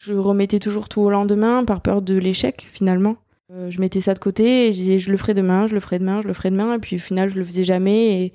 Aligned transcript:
Je 0.00 0.14
remettais 0.14 0.60
toujours 0.60 0.88
tout 0.88 1.02
au 1.02 1.10
lendemain 1.10 1.62
par 1.62 1.82
peur 1.82 2.00
de 2.00 2.16
l'échec 2.16 2.70
finalement. 2.72 3.16
Euh, 3.52 3.70
je 3.70 3.82
mettais 3.82 4.00
ça 4.00 4.14
de 4.14 4.18
côté 4.18 4.68
et 4.68 4.72
je 4.72 4.78
disais 4.78 4.98
je 4.98 5.10
le 5.10 5.18
ferai 5.18 5.34
demain, 5.34 5.66
je 5.66 5.74
le 5.74 5.80
ferai 5.80 5.98
demain, 5.98 6.22
je 6.22 6.26
le 6.26 6.32
ferai 6.32 6.50
demain 6.50 6.72
et 6.72 6.78
puis 6.78 6.96
au 6.96 6.98
final 6.98 7.28
je 7.28 7.38
le 7.38 7.44
faisais 7.44 7.64
jamais 7.64 8.32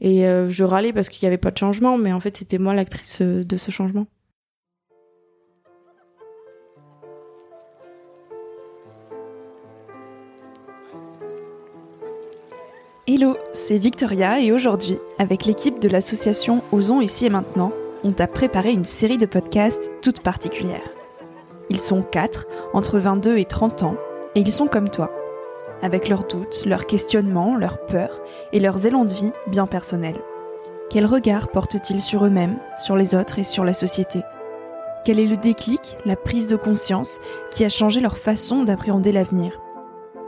et, 0.00 0.26
euh, 0.26 0.48
je 0.48 0.64
râlais 0.64 0.94
parce 0.94 1.10
qu'il 1.10 1.22
n'y 1.26 1.28
avait 1.28 1.36
pas 1.36 1.50
de 1.50 1.58
changement 1.58 1.98
mais 1.98 2.14
en 2.14 2.20
fait 2.20 2.38
c'était 2.38 2.56
moi 2.56 2.72
l'actrice 2.72 3.20
euh, 3.20 3.44
de 3.44 3.56
ce 3.58 3.70
changement. 3.70 4.06
Hello, 13.06 13.36
c'est 13.52 13.76
Victoria 13.76 14.40
et 14.40 14.50
aujourd'hui, 14.50 14.96
avec 15.18 15.44
l'équipe 15.44 15.78
de 15.78 15.88
l'association 15.90 16.62
Osons 16.72 17.02
ici 17.02 17.26
et 17.26 17.30
maintenant, 17.30 17.72
on 18.02 18.12
t'a 18.12 18.28
préparé 18.28 18.72
une 18.72 18.86
série 18.86 19.18
de 19.18 19.26
podcasts 19.26 19.90
toute 20.00 20.20
particulière. 20.20 21.01
Ils 21.70 21.80
sont 21.80 22.02
quatre, 22.02 22.46
entre 22.72 22.98
22 22.98 23.38
et 23.38 23.44
30 23.44 23.82
ans, 23.82 23.96
et 24.34 24.40
ils 24.40 24.52
sont 24.52 24.66
comme 24.66 24.88
toi, 24.88 25.10
avec 25.82 26.08
leurs 26.08 26.24
doutes, 26.24 26.64
leurs 26.64 26.86
questionnements, 26.86 27.56
leurs 27.56 27.84
peurs 27.86 28.20
et 28.52 28.60
leurs 28.60 28.86
élans 28.86 29.04
de 29.04 29.12
vie 29.12 29.32
bien 29.46 29.66
personnels. 29.66 30.20
Quel 30.90 31.06
regard 31.06 31.48
portent-ils 31.48 32.00
sur 32.00 32.24
eux-mêmes, 32.24 32.58
sur 32.76 32.96
les 32.96 33.14
autres 33.14 33.38
et 33.38 33.44
sur 33.44 33.64
la 33.64 33.72
société? 33.72 34.20
Quel 35.04 35.18
est 35.18 35.26
le 35.26 35.36
déclic, 35.36 35.96
la 36.04 36.16
prise 36.16 36.48
de 36.48 36.56
conscience 36.56 37.18
qui 37.50 37.64
a 37.64 37.68
changé 37.68 38.00
leur 38.00 38.18
façon 38.18 38.62
d'appréhender 38.62 39.10
l'avenir? 39.10 39.60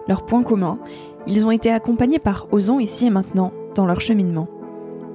Leur 0.08 0.26
point 0.26 0.42
commun, 0.42 0.78
ils 1.26 1.46
ont 1.46 1.50
été 1.50 1.70
accompagnés 1.70 2.18
par 2.18 2.48
Osons 2.50 2.80
ici 2.80 3.06
et 3.06 3.10
maintenant 3.10 3.52
dans 3.74 3.86
leur 3.86 4.00
cheminement. 4.00 4.48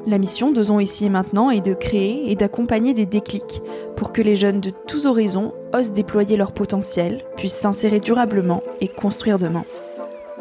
La 0.10 0.18
mission 0.18 0.52
d'Osons 0.52 0.80
ici 0.80 1.06
et 1.06 1.10
maintenant 1.10 1.52
est 1.52 1.64
de 1.64 1.76
créer 1.76 2.32
et 2.32 2.36
d'accompagner 2.36 2.96
des 2.96 3.06
déclics 3.06 3.62
pour 3.96 4.12
que 4.12 4.24
les 4.24 4.36
jeunes 4.36 4.60
de 4.60 4.72
tous 4.72 5.06
horizons 5.06 5.54
osent 5.72 5.94
déployer 5.94 6.36
leur 6.36 6.52
potentiel, 6.52 7.24
puissent 7.38 7.54
s'insérer 7.54 8.00
durablement 8.00 8.64
et 8.82 8.88
construire 8.88 9.38
demain. 9.38 9.66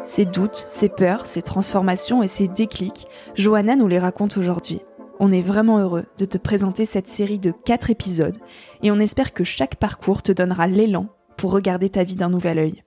Ces 0.07 0.25
doutes, 0.25 0.55
ces 0.55 0.89
peurs, 0.89 1.27
ces 1.27 1.43
transformations 1.43 2.23
et 2.23 2.27
ces 2.27 2.47
déclics, 2.47 3.05
Johanna 3.35 3.75
nous 3.75 3.87
les 3.87 3.99
raconte 3.99 4.37
aujourd'hui. 4.37 4.81
On 5.19 5.31
est 5.31 5.43
vraiment 5.43 5.77
heureux 5.77 6.05
de 6.17 6.25
te 6.25 6.39
présenter 6.39 6.85
cette 6.85 7.07
série 7.07 7.37
de 7.37 7.51
4 7.51 7.91
épisodes 7.91 8.37
et 8.81 8.89
on 8.89 8.99
espère 8.99 9.33
que 9.33 9.43
chaque 9.43 9.75
parcours 9.75 10.23
te 10.23 10.31
donnera 10.31 10.65
l'élan 10.65 11.09
pour 11.37 11.51
regarder 11.51 11.91
ta 11.91 12.03
vie 12.03 12.15
d'un 12.15 12.29
nouvel 12.29 12.57
œil. 12.57 12.83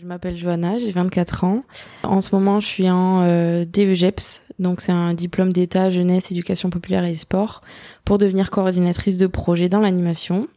Je 0.00 0.06
m'appelle 0.06 0.38
Johanna, 0.38 0.78
j'ai 0.78 0.92
24 0.92 1.44
ans. 1.44 1.62
En 2.04 2.22
ce 2.22 2.34
moment, 2.34 2.58
je 2.58 2.66
suis 2.66 2.88
en 2.88 3.20
euh, 3.22 3.66
DEGEPS, 3.66 4.44
donc 4.58 4.80
c'est 4.80 4.92
un 4.92 5.12
diplôme 5.12 5.52
d'état 5.52 5.90
jeunesse, 5.90 6.30
éducation 6.30 6.70
populaire 6.70 7.04
et 7.04 7.14
sport, 7.14 7.60
pour 8.06 8.16
devenir 8.16 8.50
coordinatrice 8.50 9.18
de 9.18 9.26
projet 9.26 9.68
dans 9.68 9.80
l'animation. 9.80 10.48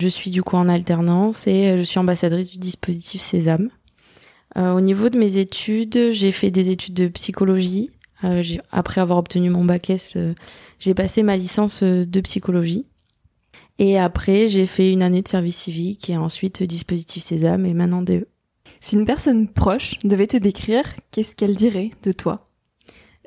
Je 0.00 0.08
suis 0.08 0.30
du 0.30 0.42
coup 0.42 0.56
en 0.56 0.68
alternance 0.68 1.46
et 1.46 1.68
euh, 1.68 1.76
je 1.78 1.82
suis 1.82 1.98
ambassadrice 1.98 2.50
du 2.50 2.58
dispositif 2.58 3.22
Sésame. 3.22 3.70
Euh, 4.58 4.74
au 4.74 4.82
niveau 4.82 5.08
de 5.08 5.18
mes 5.18 5.38
études, 5.38 6.10
j'ai 6.12 6.30
fait 6.30 6.50
des 6.50 6.68
études 6.68 6.94
de 6.94 7.08
psychologie. 7.08 7.90
Euh, 8.24 8.42
après 8.70 9.00
avoir 9.00 9.18
obtenu 9.18 9.48
mon 9.48 9.64
bac 9.64 9.88
S, 9.88 10.12
euh, 10.16 10.34
j'ai 10.78 10.92
passé 10.92 11.22
ma 11.22 11.38
licence 11.38 11.82
euh, 11.82 12.04
de 12.04 12.20
psychologie. 12.20 12.84
Et 13.78 13.98
après, 13.98 14.48
j'ai 14.48 14.66
fait 14.66 14.92
une 14.92 15.02
année 15.02 15.22
de 15.22 15.28
service 15.28 15.56
civique 15.56 16.10
et 16.10 16.18
ensuite 16.18 16.62
dispositif 16.62 17.22
Sésame 17.22 17.64
et 17.64 17.72
maintenant 17.72 18.02
DE. 18.02 18.26
Si 18.80 18.96
une 18.96 19.04
personne 19.04 19.48
proche 19.48 19.98
devait 20.04 20.26
te 20.26 20.36
décrire, 20.36 20.84
qu'est-ce 21.10 21.34
qu'elle 21.34 21.56
dirait 21.56 21.90
de 22.02 22.12
toi 22.12 22.48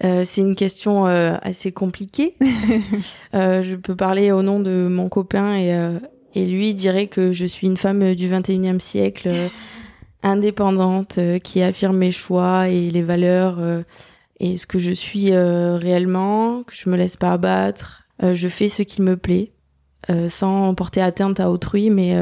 euh, 0.03 0.23
C'est 0.25 0.41
une 0.41 0.55
question 0.55 1.07
euh, 1.07 1.35
assez 1.41 1.71
compliquée. 1.71 2.35
euh, 3.33 3.61
je 3.61 3.75
peux 3.75 3.95
parler 3.95 4.31
au 4.31 4.41
nom 4.43 4.59
de 4.59 4.87
mon 4.89 5.09
copain 5.09 5.57
et, 5.57 5.75
et 6.35 6.45
lui 6.45 6.73
dirait 6.73 7.07
que 7.07 7.33
je 7.33 7.45
suis 7.45 7.67
une 7.67 7.77
femme 7.77 8.15
du 8.15 8.29
21e 8.29 8.79
siècle, 8.79 9.29
indépendante, 10.23 11.19
qui 11.43 11.61
affirme 11.61 11.97
mes 11.97 12.11
choix 12.11 12.69
et 12.69 12.89
les 12.89 13.03
valeurs 13.03 13.59
et 14.39 14.57
ce 14.57 14.65
que 14.65 14.79
je 14.79 14.91
suis 14.91 15.35
réellement, 15.35 16.63
que 16.63 16.73
je 16.73 16.89
me 16.89 16.95
laisse 16.95 17.17
pas 17.17 17.33
abattre. 17.33 18.07
je 18.21 18.47
fais 18.47 18.69
ce 18.69 18.83
qui 18.83 19.01
me 19.01 19.17
plaît, 19.17 19.51
sans 20.29 20.73
porter 20.75 21.01
atteinte 21.01 21.39
à 21.39 21.51
autrui, 21.51 21.89
mais 21.89 22.15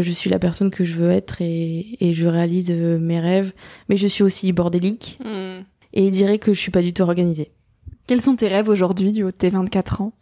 je 0.00 0.10
suis 0.10 0.30
la 0.30 0.38
personne 0.38 0.70
que 0.70 0.84
je 0.84 0.94
veux 0.96 1.10
être 1.10 1.40
et, 1.42 1.96
et 2.00 2.14
je 2.14 2.26
réalise 2.26 2.70
euh, 2.70 2.98
mes 2.98 3.20
rêves. 3.20 3.52
Mais 3.88 3.96
je 3.96 4.06
suis 4.06 4.22
aussi 4.22 4.52
bordélique 4.52 5.18
Hmm. 5.24 5.62
et 5.92 6.06
il 6.06 6.10
dirait 6.10 6.38
que 6.38 6.54
je 6.54 6.60
suis 6.60 6.70
pas 6.70 6.82
du 6.82 6.92
tout 6.92 7.02
organisée. 7.02 7.52
Quels 8.06 8.22
sont 8.22 8.36
tes 8.36 8.48
rêves 8.48 8.68
aujourd'hui 8.68 9.12
du 9.12 9.22
haut 9.22 9.30
de 9.30 9.36
tes 9.36 9.50
24 9.50 10.00
ans? 10.02 10.12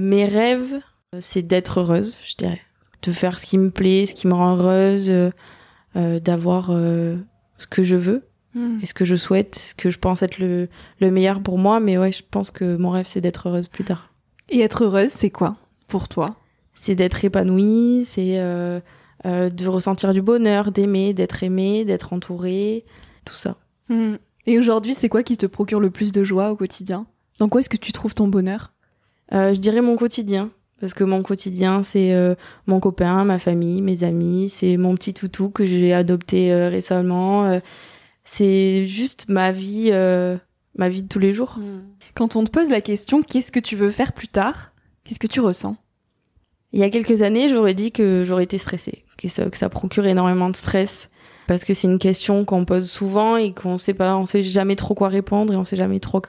Mes 0.00 0.24
rêves, 0.24 0.80
euh, 1.14 1.18
c'est 1.20 1.42
d'être 1.42 1.80
heureuse, 1.80 2.18
je 2.24 2.34
dirais. 2.36 2.60
De 3.02 3.12
faire 3.12 3.38
ce 3.38 3.46
qui 3.46 3.58
me 3.58 3.70
plaît, 3.70 4.06
ce 4.06 4.14
qui 4.14 4.26
me 4.26 4.34
rend 4.34 4.56
heureuse, 4.56 5.10
euh, 5.10 5.30
euh, 5.96 6.20
d'avoir 6.20 6.70
euh, 6.70 7.16
ce 7.58 7.66
que 7.66 7.82
je 7.82 7.96
veux 7.96 8.22
et 8.82 8.86
ce 8.86 8.94
que 8.94 9.04
je 9.04 9.16
souhaite, 9.16 9.56
ce 9.56 9.74
que 9.74 9.90
je 9.90 9.98
pense 9.98 10.22
être 10.22 10.38
le, 10.38 10.68
le 11.00 11.10
meilleur 11.10 11.42
pour 11.42 11.58
moi. 11.58 11.80
Mais 11.80 11.98
ouais, 11.98 12.12
je 12.12 12.22
pense 12.30 12.52
que 12.52 12.76
mon 12.76 12.90
rêve, 12.90 13.06
c'est 13.08 13.20
d'être 13.20 13.48
heureuse 13.48 13.66
plus 13.66 13.82
tard. 13.84 14.12
Et 14.48 14.60
être 14.60 14.84
heureuse, 14.84 15.10
c'est 15.10 15.30
quoi 15.30 15.56
pour 15.88 16.08
toi? 16.08 16.36
C'est 16.74 16.94
d'être 16.94 17.24
épanouie, 17.24 18.04
c'est 18.04 18.38
euh, 18.38 18.80
euh, 19.26 19.50
de 19.50 19.66
ressentir 19.68 20.12
du 20.12 20.22
bonheur, 20.22 20.72
d'aimer, 20.72 21.14
d'être 21.14 21.42
aimée, 21.42 21.84
d'être 21.84 22.12
entourée, 22.12 22.84
tout 23.24 23.36
ça. 23.36 23.56
Hmm. 23.88 24.16
Et 24.46 24.58
aujourd'hui, 24.58 24.94
c'est 24.94 25.08
quoi 25.08 25.22
qui 25.22 25.36
te 25.36 25.46
procure 25.46 25.80
le 25.80 25.90
plus 25.90 26.12
de 26.12 26.22
joie 26.24 26.50
au 26.50 26.56
quotidien? 26.56 27.06
Dans 27.38 27.48
quoi 27.48 27.60
est-ce 27.60 27.68
que 27.68 27.76
tu 27.76 27.92
trouves 27.92 28.14
ton 28.14 28.28
bonheur? 28.28 28.72
Euh, 29.32 29.54
je 29.54 29.60
dirais 29.60 29.80
mon 29.80 29.96
quotidien. 29.96 30.50
Parce 30.80 30.92
que 30.92 31.04
mon 31.04 31.22
quotidien, 31.22 31.82
c'est 31.82 32.12
euh, 32.12 32.34
mon 32.66 32.80
copain, 32.80 33.24
ma 33.24 33.38
famille, 33.38 33.80
mes 33.80 34.04
amis, 34.04 34.50
c'est 34.50 34.76
mon 34.76 34.94
petit 34.96 35.14
toutou 35.14 35.48
que 35.48 35.64
j'ai 35.64 35.94
adopté 35.94 36.52
euh, 36.52 36.68
récemment. 36.68 37.44
euh, 37.44 37.60
c'est 38.24 38.86
juste 38.86 39.26
ma 39.28 39.52
vie, 39.52 39.90
euh, 39.92 40.36
ma 40.76 40.88
vie 40.88 41.02
de 41.02 41.08
tous 41.08 41.18
les 41.20 41.32
jours. 41.32 41.58
Quand 42.14 42.36
on 42.36 42.44
te 42.44 42.50
pose 42.50 42.70
la 42.70 42.80
question 42.80 43.22
qu'est-ce 43.22 43.52
que 43.52 43.60
tu 43.60 43.76
veux 43.76 43.90
faire 43.90 44.12
plus 44.12 44.28
tard? 44.28 44.72
Qu'est-ce 45.04 45.20
que 45.20 45.26
tu 45.26 45.40
ressens? 45.40 45.76
Il 46.74 46.80
y 46.80 46.82
a 46.82 46.90
quelques 46.90 47.22
années, 47.22 47.48
j'aurais 47.48 47.72
dit 47.72 47.92
que 47.92 48.24
j'aurais 48.26 48.42
été 48.42 48.58
stressée, 48.58 49.04
que 49.16 49.28
ça, 49.28 49.68
procure 49.68 50.06
énormément 50.06 50.50
de 50.50 50.56
stress. 50.56 51.08
Parce 51.46 51.62
que 51.62 51.72
c'est 51.72 51.86
une 51.86 52.00
question 52.00 52.44
qu'on 52.44 52.64
pose 52.64 52.90
souvent 52.90 53.36
et 53.36 53.52
qu'on 53.52 53.78
sait 53.78 53.94
pas, 53.94 54.16
on 54.16 54.26
sait 54.26 54.42
jamais 54.42 54.74
trop 54.74 54.96
quoi 54.96 55.08
répondre 55.08 55.52
et 55.52 55.56
on 55.56 55.62
sait 55.62 55.76
jamais 55.76 56.00
trop, 56.00 56.20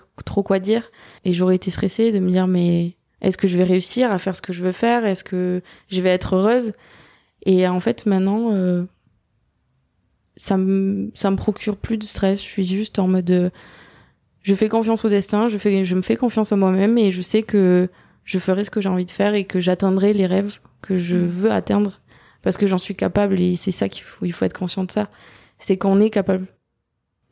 quoi 0.44 0.60
dire. 0.60 0.92
Et 1.24 1.34
j'aurais 1.34 1.56
été 1.56 1.72
stressée 1.72 2.12
de 2.12 2.20
me 2.20 2.30
dire, 2.30 2.46
mais 2.46 2.94
est-ce 3.22 3.38
que 3.38 3.48
je 3.48 3.58
vais 3.58 3.64
réussir 3.64 4.12
à 4.12 4.20
faire 4.20 4.36
ce 4.36 4.44
que 4.44 4.54
je 4.54 4.62
veux 4.62 4.72
faire? 4.72 5.04
Est-ce 5.04 5.24
que 5.24 5.64
je 5.90 6.00
vais 6.00 6.10
être 6.10 6.36
heureuse? 6.36 6.74
Et 7.48 7.68
en 7.68 7.80
fait, 7.80 8.06
maintenant, 8.06 8.52
euh, 8.52 8.84
ça 10.36 10.58
me, 10.58 11.10
ça 11.16 11.32
me 11.32 11.38
procure 11.38 11.76
plus 11.76 11.98
de 11.98 12.04
stress. 12.04 12.40
Je 12.40 12.48
suis 12.48 12.66
juste 12.66 13.00
en 13.00 13.08
mode, 13.08 13.32
euh, 13.32 13.50
je 14.44 14.54
fais 14.54 14.70
confiance 14.70 15.06
au 15.06 15.10
destin, 15.10 15.50
je 15.50 15.58
fais, 15.58 15.86
je 15.86 15.96
me 15.96 16.04
fais 16.04 16.18
confiance 16.18 16.52
en 16.52 16.58
moi-même 16.58 17.00
et 17.00 17.12
je 17.12 17.24
sais 17.24 17.42
que 17.42 17.90
je 18.26 18.40
ferai 18.40 18.66
ce 18.66 18.72
que 18.72 18.82
j'ai 18.82 18.90
envie 18.90 19.06
de 19.06 19.12
faire 19.12 19.36
et 19.36 19.46
que 19.46 19.60
j'atteindrai 19.60 20.12
les 20.12 20.26
rêves 20.26 20.60
que 20.82 20.98
je 20.98 21.16
veux 21.16 21.52
atteindre 21.52 22.02
parce 22.42 22.58
que 22.58 22.68
j'en 22.68 22.78
suis 22.78 22.96
capable 22.96 23.40
et 23.40 23.56
c'est 23.56 23.72
ça 23.72 23.88
qu'il 23.88 24.04
faut, 24.04 24.26
il 24.26 24.34
faut 24.34 24.46
être 24.46 24.58
conscient 24.58 24.84
de 24.84 24.92
ça. 24.92 25.10
C'est 25.58 25.78
qu'on 25.78 26.00
est 26.00 26.10
capable. 26.10 26.48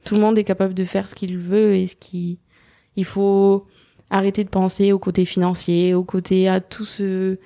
Tout 0.05 0.15
le 0.15 0.21
monde 0.21 0.37
est 0.37 0.43
capable 0.43 0.73
de 0.73 0.85
faire 0.85 1.09
ce 1.09 1.15
qu'il 1.15 1.37
veut 1.37 1.75
et 1.75 1.87
ce 1.87 1.95
qui, 1.95 2.39
il 2.95 3.05
faut 3.05 3.67
arrêter 4.09 4.43
de 4.43 4.49
penser 4.49 4.91
au 4.91 4.99
côté 4.99 5.25
financier, 5.25 5.93
au 5.93 6.03
côté 6.03 6.47
à 6.47 6.61
tout 6.61 6.85
ce, 6.85 7.37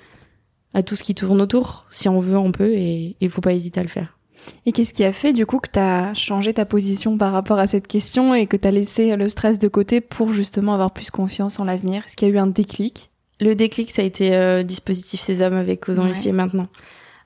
à 0.74 0.82
tout 0.82 0.96
ce 0.96 1.02
qui 1.02 1.14
tourne 1.14 1.40
autour. 1.40 1.86
Si 1.90 2.08
on 2.08 2.20
veut, 2.20 2.38
on 2.38 2.52
peut 2.52 2.72
et 2.72 3.16
il 3.20 3.30
faut 3.30 3.40
pas 3.40 3.54
hésiter 3.54 3.80
à 3.80 3.82
le 3.82 3.88
faire. 3.88 4.18
Et 4.66 4.72
qu'est-ce 4.72 4.92
qui 4.92 5.04
a 5.04 5.12
fait 5.12 5.32
du 5.32 5.46
coup 5.46 5.58
que 5.58 5.70
tu 5.70 5.78
as 5.78 6.14
changé 6.14 6.54
ta 6.54 6.64
position 6.64 7.18
par 7.18 7.32
rapport 7.32 7.58
à 7.58 7.66
cette 7.66 7.86
question 7.86 8.34
et 8.34 8.46
que 8.46 8.56
tu 8.56 8.68
as 8.68 8.70
laissé 8.70 9.14
le 9.16 9.28
stress 9.28 9.58
de 9.58 9.68
côté 9.68 10.00
pour 10.00 10.32
justement 10.32 10.74
avoir 10.74 10.92
plus 10.92 11.10
confiance 11.10 11.60
en 11.60 11.64
l'avenir? 11.64 12.04
Est-ce 12.06 12.16
qu'il 12.16 12.28
y 12.28 12.30
a 12.30 12.34
eu 12.34 12.38
un 12.38 12.46
déclic? 12.46 13.10
Le 13.40 13.54
déclic, 13.54 13.90
ça 13.90 14.02
a 14.02 14.04
été 14.04 14.34
euh, 14.34 14.62
dispositif 14.62 15.20
Sésame 15.20 15.54
avec 15.54 15.86
Ouais. 15.88 16.10
ici 16.10 16.28
et 16.28 16.32
maintenant. 16.32 16.66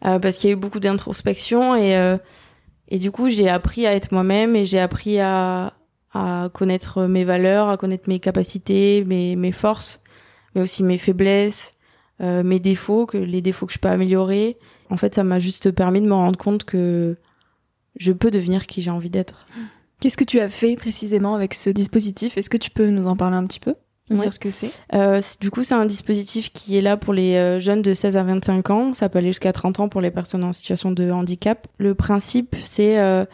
Euh, 0.05 0.19
parce 0.19 0.39
qu'il 0.39 0.51
y 0.51 0.53
a 0.53 0.57
eu 0.57 0.59
beaucoup 0.59 0.81
d'introspection 0.81 1.75
et, 1.77 1.97
euh, 1.97 2.19
et 2.89 2.99
du 2.99 3.11
coup, 3.11 3.31
j'ai 3.31 3.49
appris 3.49 3.87
à 3.87 3.95
être 3.95 4.13
moi-même 4.13 4.57
et 4.57 4.67
j'ai 4.67 4.81
appris 4.81 5.21
à, 5.21 5.75
à 6.13 6.51
connaître 6.53 7.05
mes 7.05 7.25
valeurs, 7.25 7.69
à 7.69 7.77
connaître 7.77 8.09
mes 8.09 8.19
capacités, 8.19 9.05
mes, 9.07 9.37
mes 9.37 9.53
forces, 9.53 10.01
mais 10.55 10.61
aussi 10.61 10.83
mes 10.83 10.99
faiblesses, 10.99 11.77
euh, 12.21 12.43
mes 12.43 12.59
défauts, 12.61 13.07
que 13.07 13.17
les 13.17 13.41
défauts 13.41 13.67
que 13.67 13.73
je 13.73 13.79
peux 13.79 13.89
améliorer. 13.89 14.59
En 14.91 14.97
fait, 14.97 15.15
ça 15.15 15.25
m'a 15.25 15.39
juste 15.39 15.71
permis 15.71 16.01
de 16.01 16.07
me 16.07 16.15
rendre 16.15 16.37
compte 16.39 16.65
que 16.65 17.17
je 17.97 18.13
peux 18.13 18.31
devenir 18.31 18.67
qui 18.67 18.83
j'ai 18.83 18.91
envie 18.91 19.09
d'être. 19.11 19.47
Qu'est-ce 20.01 20.17
que 20.17 20.25
tu 20.25 20.41
as 20.41 20.49
fait 20.51 20.75
précisément 20.77 21.35
avec 21.35 21.55
ce 21.55 21.71
dispositif? 21.71 22.37
Est-ce 22.37 22.51
que 22.51 22.57
tu 22.57 22.71
peux 22.71 22.89
nous 22.89 23.07
en 23.07 23.17
parler 23.17 23.37
un 23.37 23.47
petit 23.47 23.61
peu? 23.61 23.75
Ouais. 24.17 24.25
dire 24.25 24.33
ce 24.35 24.39
que 24.39 24.51
c'est 24.51 24.71
Euh, 24.95 25.21
du 25.41 25.51
coup, 25.51 25.63
c'est 25.63 25.75
un 25.75 25.87
dispositif 25.87 26.53
qui 26.53 26.77
est 26.77 26.83
là 26.83 26.97
pour 26.97 27.13
les 27.13 27.35
euh, 27.37 27.61
jeunes 27.61 27.83
de 27.83 27.95
16 27.95 28.17
à 28.17 28.23
25 28.23 28.71
ans. 28.71 28.95
Ça 28.95 29.09
peut 29.09 29.19
aller 29.19 29.29
jusqu'à 29.29 29.53
30 29.53 29.81
ans 29.81 29.89
pour 29.89 30.01
les 30.01 30.11
personnes 30.11 30.45
en 30.45 30.53
situation 30.53 30.91
de 30.91 31.11
handicap. 31.11 31.67
Le 31.79 31.95
principe, 31.95 32.57
c'est 32.63 32.99
euh, 32.99 33.25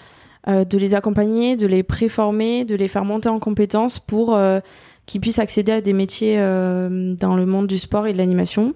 euh, 0.48 0.64
de 0.64 0.78
les 0.78 0.94
accompagner, 0.94 1.56
de 1.56 1.66
les 1.66 1.82
préformer, 1.82 2.64
de 2.64 2.74
les 2.74 2.88
faire 2.88 3.04
monter 3.04 3.28
en 3.28 3.38
compétences 3.38 3.98
pour 3.98 4.34
euh, 4.34 4.60
qu'ils 5.06 5.20
puissent 5.20 5.38
accéder 5.38 5.72
à 5.72 5.80
des 5.80 5.92
métiers 5.92 6.36
euh, 6.38 7.14
dans 7.14 7.36
le 7.36 7.46
monde 7.46 7.66
du 7.66 7.78
sport 7.78 8.06
et 8.06 8.12
de 8.12 8.18
l'animation. 8.18 8.74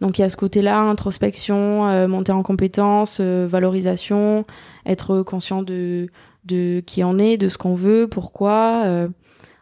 Donc 0.00 0.18
il 0.18 0.22
y 0.22 0.24
a 0.24 0.30
ce 0.30 0.36
côté-là, 0.36 0.78
introspection, 0.78 1.86
euh, 1.88 2.08
monter 2.08 2.32
en 2.32 2.42
compétences, 2.42 3.18
euh, 3.20 3.46
valorisation, 3.48 4.46
être 4.86 5.22
conscient 5.22 5.62
de 5.62 6.08
de 6.46 6.80
qui 6.84 7.04
on 7.04 7.18
est, 7.18 7.36
de 7.36 7.48
ce 7.48 7.58
qu'on 7.58 7.74
veut, 7.74 8.08
pourquoi. 8.08 8.82
Euh, 8.86 9.08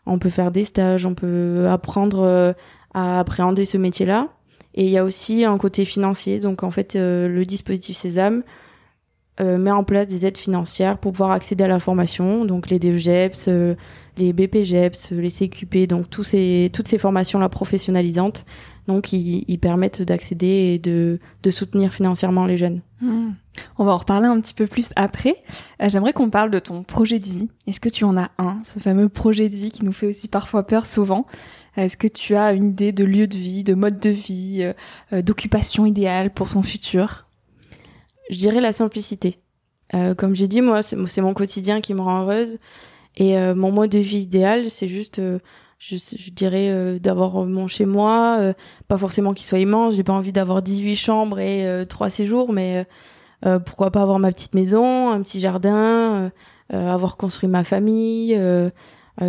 on 0.08 0.18
peut 0.18 0.30
faire 0.30 0.50
des 0.50 0.64
stages, 0.64 1.06
on 1.06 1.14
peut 1.14 1.66
apprendre 1.68 2.54
à 2.94 3.20
appréhender 3.20 3.64
ce 3.64 3.76
métier-là. 3.76 4.28
Et 4.74 4.84
il 4.84 4.90
y 4.90 4.98
a 4.98 5.04
aussi 5.04 5.44
un 5.44 5.58
côté 5.58 5.84
financier. 5.84 6.40
Donc 6.40 6.62
en 6.62 6.70
fait, 6.70 6.94
le 6.94 7.42
dispositif 7.44 7.96
Sésame 7.96 8.42
met 9.40 9.70
en 9.70 9.84
place 9.84 10.08
des 10.08 10.26
aides 10.26 10.38
financières 10.38 10.98
pour 10.98 11.12
pouvoir 11.12 11.30
accéder 11.30 11.64
à 11.64 11.68
la 11.68 11.80
formation. 11.80 12.44
Donc 12.44 12.70
les 12.70 12.78
DEGEPS, 12.78 13.48
les 14.16 14.32
BPGEPS, 14.32 15.12
les 15.12 15.30
CQP, 15.30 15.86
donc 15.88 16.06
ces, 16.22 16.70
toutes 16.72 16.88
ces 16.88 16.98
formations-là 16.98 17.48
professionnalisantes 17.48 18.44
donc, 18.88 19.12
ils, 19.12 19.58
permettent 19.58 20.00
d'accéder 20.00 20.46
et 20.74 20.78
de, 20.78 21.20
soutenir 21.50 21.92
financièrement 21.92 22.46
les 22.46 22.56
jeunes. 22.56 22.80
Hmm. 23.02 23.32
On 23.78 23.84
va 23.84 23.92
en 23.92 23.98
reparler 23.98 24.26
un 24.26 24.40
petit 24.40 24.54
peu 24.54 24.66
plus 24.66 24.90
après. 24.96 25.42
Euh, 25.82 25.88
j'aimerais 25.88 26.12
qu'on 26.12 26.30
parle 26.30 26.50
de 26.50 26.58
ton 26.58 26.82
projet 26.82 27.18
de 27.18 27.26
vie. 27.26 27.48
Est-ce 27.66 27.80
que 27.80 27.88
tu 27.88 28.04
en 28.04 28.16
as 28.16 28.30
un, 28.38 28.58
ce 28.64 28.78
fameux 28.78 29.08
projet 29.08 29.48
de 29.48 29.56
vie 29.56 29.70
qui 29.70 29.84
nous 29.84 29.92
fait 29.92 30.06
aussi 30.06 30.28
parfois 30.28 30.66
peur 30.66 30.86
souvent? 30.86 31.26
Est-ce 31.76 31.96
que 31.96 32.08
tu 32.08 32.34
as 32.34 32.52
une 32.52 32.64
idée 32.64 32.92
de 32.92 33.04
lieu 33.04 33.26
de 33.26 33.38
vie, 33.38 33.64
de 33.64 33.74
mode 33.74 34.00
de 34.00 34.10
vie, 34.10 34.58
euh, 34.62 34.72
euh, 35.12 35.22
d'occupation 35.22 35.86
idéale 35.86 36.32
pour 36.32 36.50
ton 36.50 36.62
futur? 36.62 37.26
Je 38.30 38.38
dirais 38.38 38.60
la 38.60 38.72
simplicité. 38.72 39.38
comme 40.18 40.34
j'ai 40.34 40.48
dit, 40.48 40.60
moi, 40.60 40.82
c'est 40.82 41.22
mon 41.22 41.32
quotidien 41.32 41.80
qui 41.80 41.94
me 41.94 42.02
rend 42.02 42.22
heureuse. 42.22 42.58
Et 43.16 43.38
mon 43.54 43.72
mode 43.72 43.90
de 43.90 43.98
vie 43.98 44.18
idéal, 44.18 44.70
c'est 44.70 44.86
juste 44.86 45.18
je, 45.78 46.30
dirais 46.30 46.70
euh, 46.70 46.98
d'avoir 46.98 47.44
mon 47.44 47.68
chez 47.68 47.86
moi 47.86 48.38
euh, 48.40 48.52
pas 48.88 48.98
forcément 48.98 49.32
qu'il 49.32 49.46
soit 49.46 49.60
immense 49.60 49.94
j'ai 49.94 50.02
pas 50.02 50.12
envie 50.12 50.32
d'avoir 50.32 50.62
18 50.62 50.96
chambres 50.96 51.38
et 51.38 51.66
euh, 51.66 51.84
trois 51.84 52.10
séjours 52.10 52.52
mais 52.52 52.86
pourquoi 53.64 53.90
pas 53.90 54.02
avoir 54.02 54.18
ma 54.18 54.32
petite 54.32 54.54
maison 54.54 55.10
un 55.10 55.22
petit 55.22 55.40
jardin 55.40 56.30
avoir 56.70 57.16
construit 57.16 57.48
ma 57.48 57.64
famille 57.64 58.38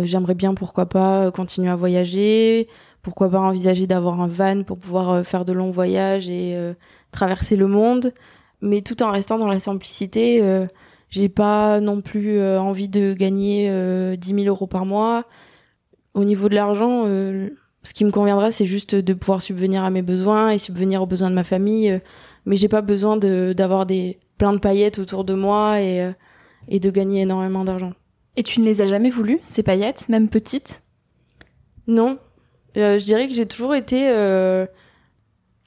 j'aimerais 0.02 0.34
bien 0.34 0.54
pourquoi 0.54 0.86
pas 0.86 1.30
continuer 1.30 1.70
à 1.70 1.76
voyager 1.76 2.68
pourquoi 3.02 3.30
pas 3.30 3.38
envisager 3.38 3.86
d'avoir 3.86 4.20
un 4.20 4.26
van 4.26 4.64
pour 4.64 4.78
pouvoir 4.78 5.24
faire 5.24 5.44
de 5.44 5.52
longs 5.52 5.70
voyages 5.70 6.28
et 6.28 6.58
traverser 7.12 7.54
le 7.54 7.68
monde 7.68 8.12
mais 8.60 8.80
tout 8.80 9.02
en 9.02 9.12
restant 9.12 9.38
dans 9.38 9.46
la 9.46 9.60
simplicité 9.60 10.42
j'ai 11.08 11.28
pas 11.28 11.80
non 11.80 12.00
plus 12.00 12.42
envie 12.42 12.88
de 12.88 13.14
gagner 13.14 13.70
10 14.16 14.34
000 14.34 14.46
euros 14.46 14.66
par 14.66 14.86
mois 14.86 15.24
au 16.14 16.24
niveau 16.24 16.48
de 16.48 16.54
l'argent, 16.54 17.04
euh, 17.06 17.50
ce 17.82 17.94
qui 17.94 18.04
me 18.04 18.10
conviendra, 18.10 18.50
c'est 18.50 18.66
juste 18.66 18.94
de 18.94 19.14
pouvoir 19.14 19.42
subvenir 19.42 19.84
à 19.84 19.90
mes 19.90 20.02
besoins 20.02 20.50
et 20.50 20.58
subvenir 20.58 21.02
aux 21.02 21.06
besoins 21.06 21.30
de 21.30 21.34
ma 21.34 21.44
famille. 21.44 22.00
Euh, 22.40 22.46
mais 22.46 22.56
j'ai 22.56 22.68
pas 22.68 22.82
besoin 22.82 23.16
de 23.16 23.52
d'avoir 23.56 23.86
des 23.86 24.18
plein 24.38 24.52
de 24.52 24.58
paillettes 24.58 24.98
autour 24.98 25.24
de 25.24 25.34
moi 25.34 25.80
et 25.80 26.00
euh, 26.00 26.12
et 26.68 26.80
de 26.80 26.90
gagner 26.90 27.22
énormément 27.22 27.64
d'argent. 27.64 27.92
Et 28.36 28.42
tu 28.42 28.60
ne 28.60 28.64
les 28.64 28.80
as 28.80 28.86
jamais 28.86 29.10
voulu 29.10 29.40
ces 29.44 29.62
paillettes, 29.62 30.08
même 30.08 30.28
petites? 30.28 30.82
Non, 31.86 32.18
je 32.76 33.02
dirais 33.02 33.26
que 33.26 33.34
j'ai 33.34 33.46
toujours 33.46 33.74
été 33.74 34.08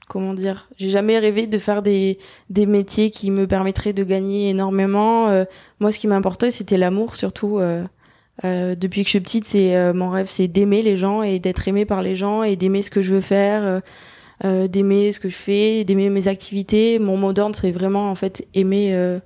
comment 0.08 0.34
dire, 0.34 0.68
j'ai 0.76 0.90
jamais 0.90 1.18
rêvé 1.18 1.46
de 1.46 1.58
faire 1.58 1.82
des 1.82 2.18
des 2.48 2.64
métiers 2.66 3.10
qui 3.10 3.30
me 3.30 3.46
permettraient 3.46 3.92
de 3.92 4.04
gagner 4.04 4.48
énormément. 4.50 5.44
moi, 5.80 5.92
ce 5.92 5.98
qui 5.98 6.06
m'importait, 6.06 6.50
c'était 6.50 6.78
l'amour 6.78 7.16
surtout. 7.16 7.60
Euh, 8.44 8.74
depuis 8.74 9.02
que 9.02 9.06
je 9.06 9.10
suis 9.10 9.20
petite, 9.20 9.46
c'est 9.46 9.76
euh, 9.76 9.92
mon 9.92 10.10
rêve, 10.10 10.26
c'est 10.28 10.48
d'aimer 10.48 10.82
les 10.82 10.96
gens 10.96 11.22
et 11.22 11.38
d'être 11.38 11.68
aimé 11.68 11.84
par 11.84 12.02
les 12.02 12.16
gens 12.16 12.42
et 12.42 12.56
d'aimer 12.56 12.82
ce 12.82 12.90
que 12.90 13.00
je 13.00 13.14
veux 13.14 13.20
faire, 13.20 13.80
euh, 14.44 14.64
euh 14.64 14.68
d'aimer 14.68 15.12
ce 15.12 15.20
que 15.20 15.28
je 15.28 15.36
fais, 15.36 15.84
d'aimer 15.84 16.10
mes 16.10 16.28
activités. 16.28 16.98
Mon 16.98 17.16
mot 17.16 17.32
d'ordre, 17.32 17.56
c'est 17.56 17.70
vraiment 17.70 18.10
en 18.10 18.14
fait 18.14 18.46
aimer, 18.54 19.20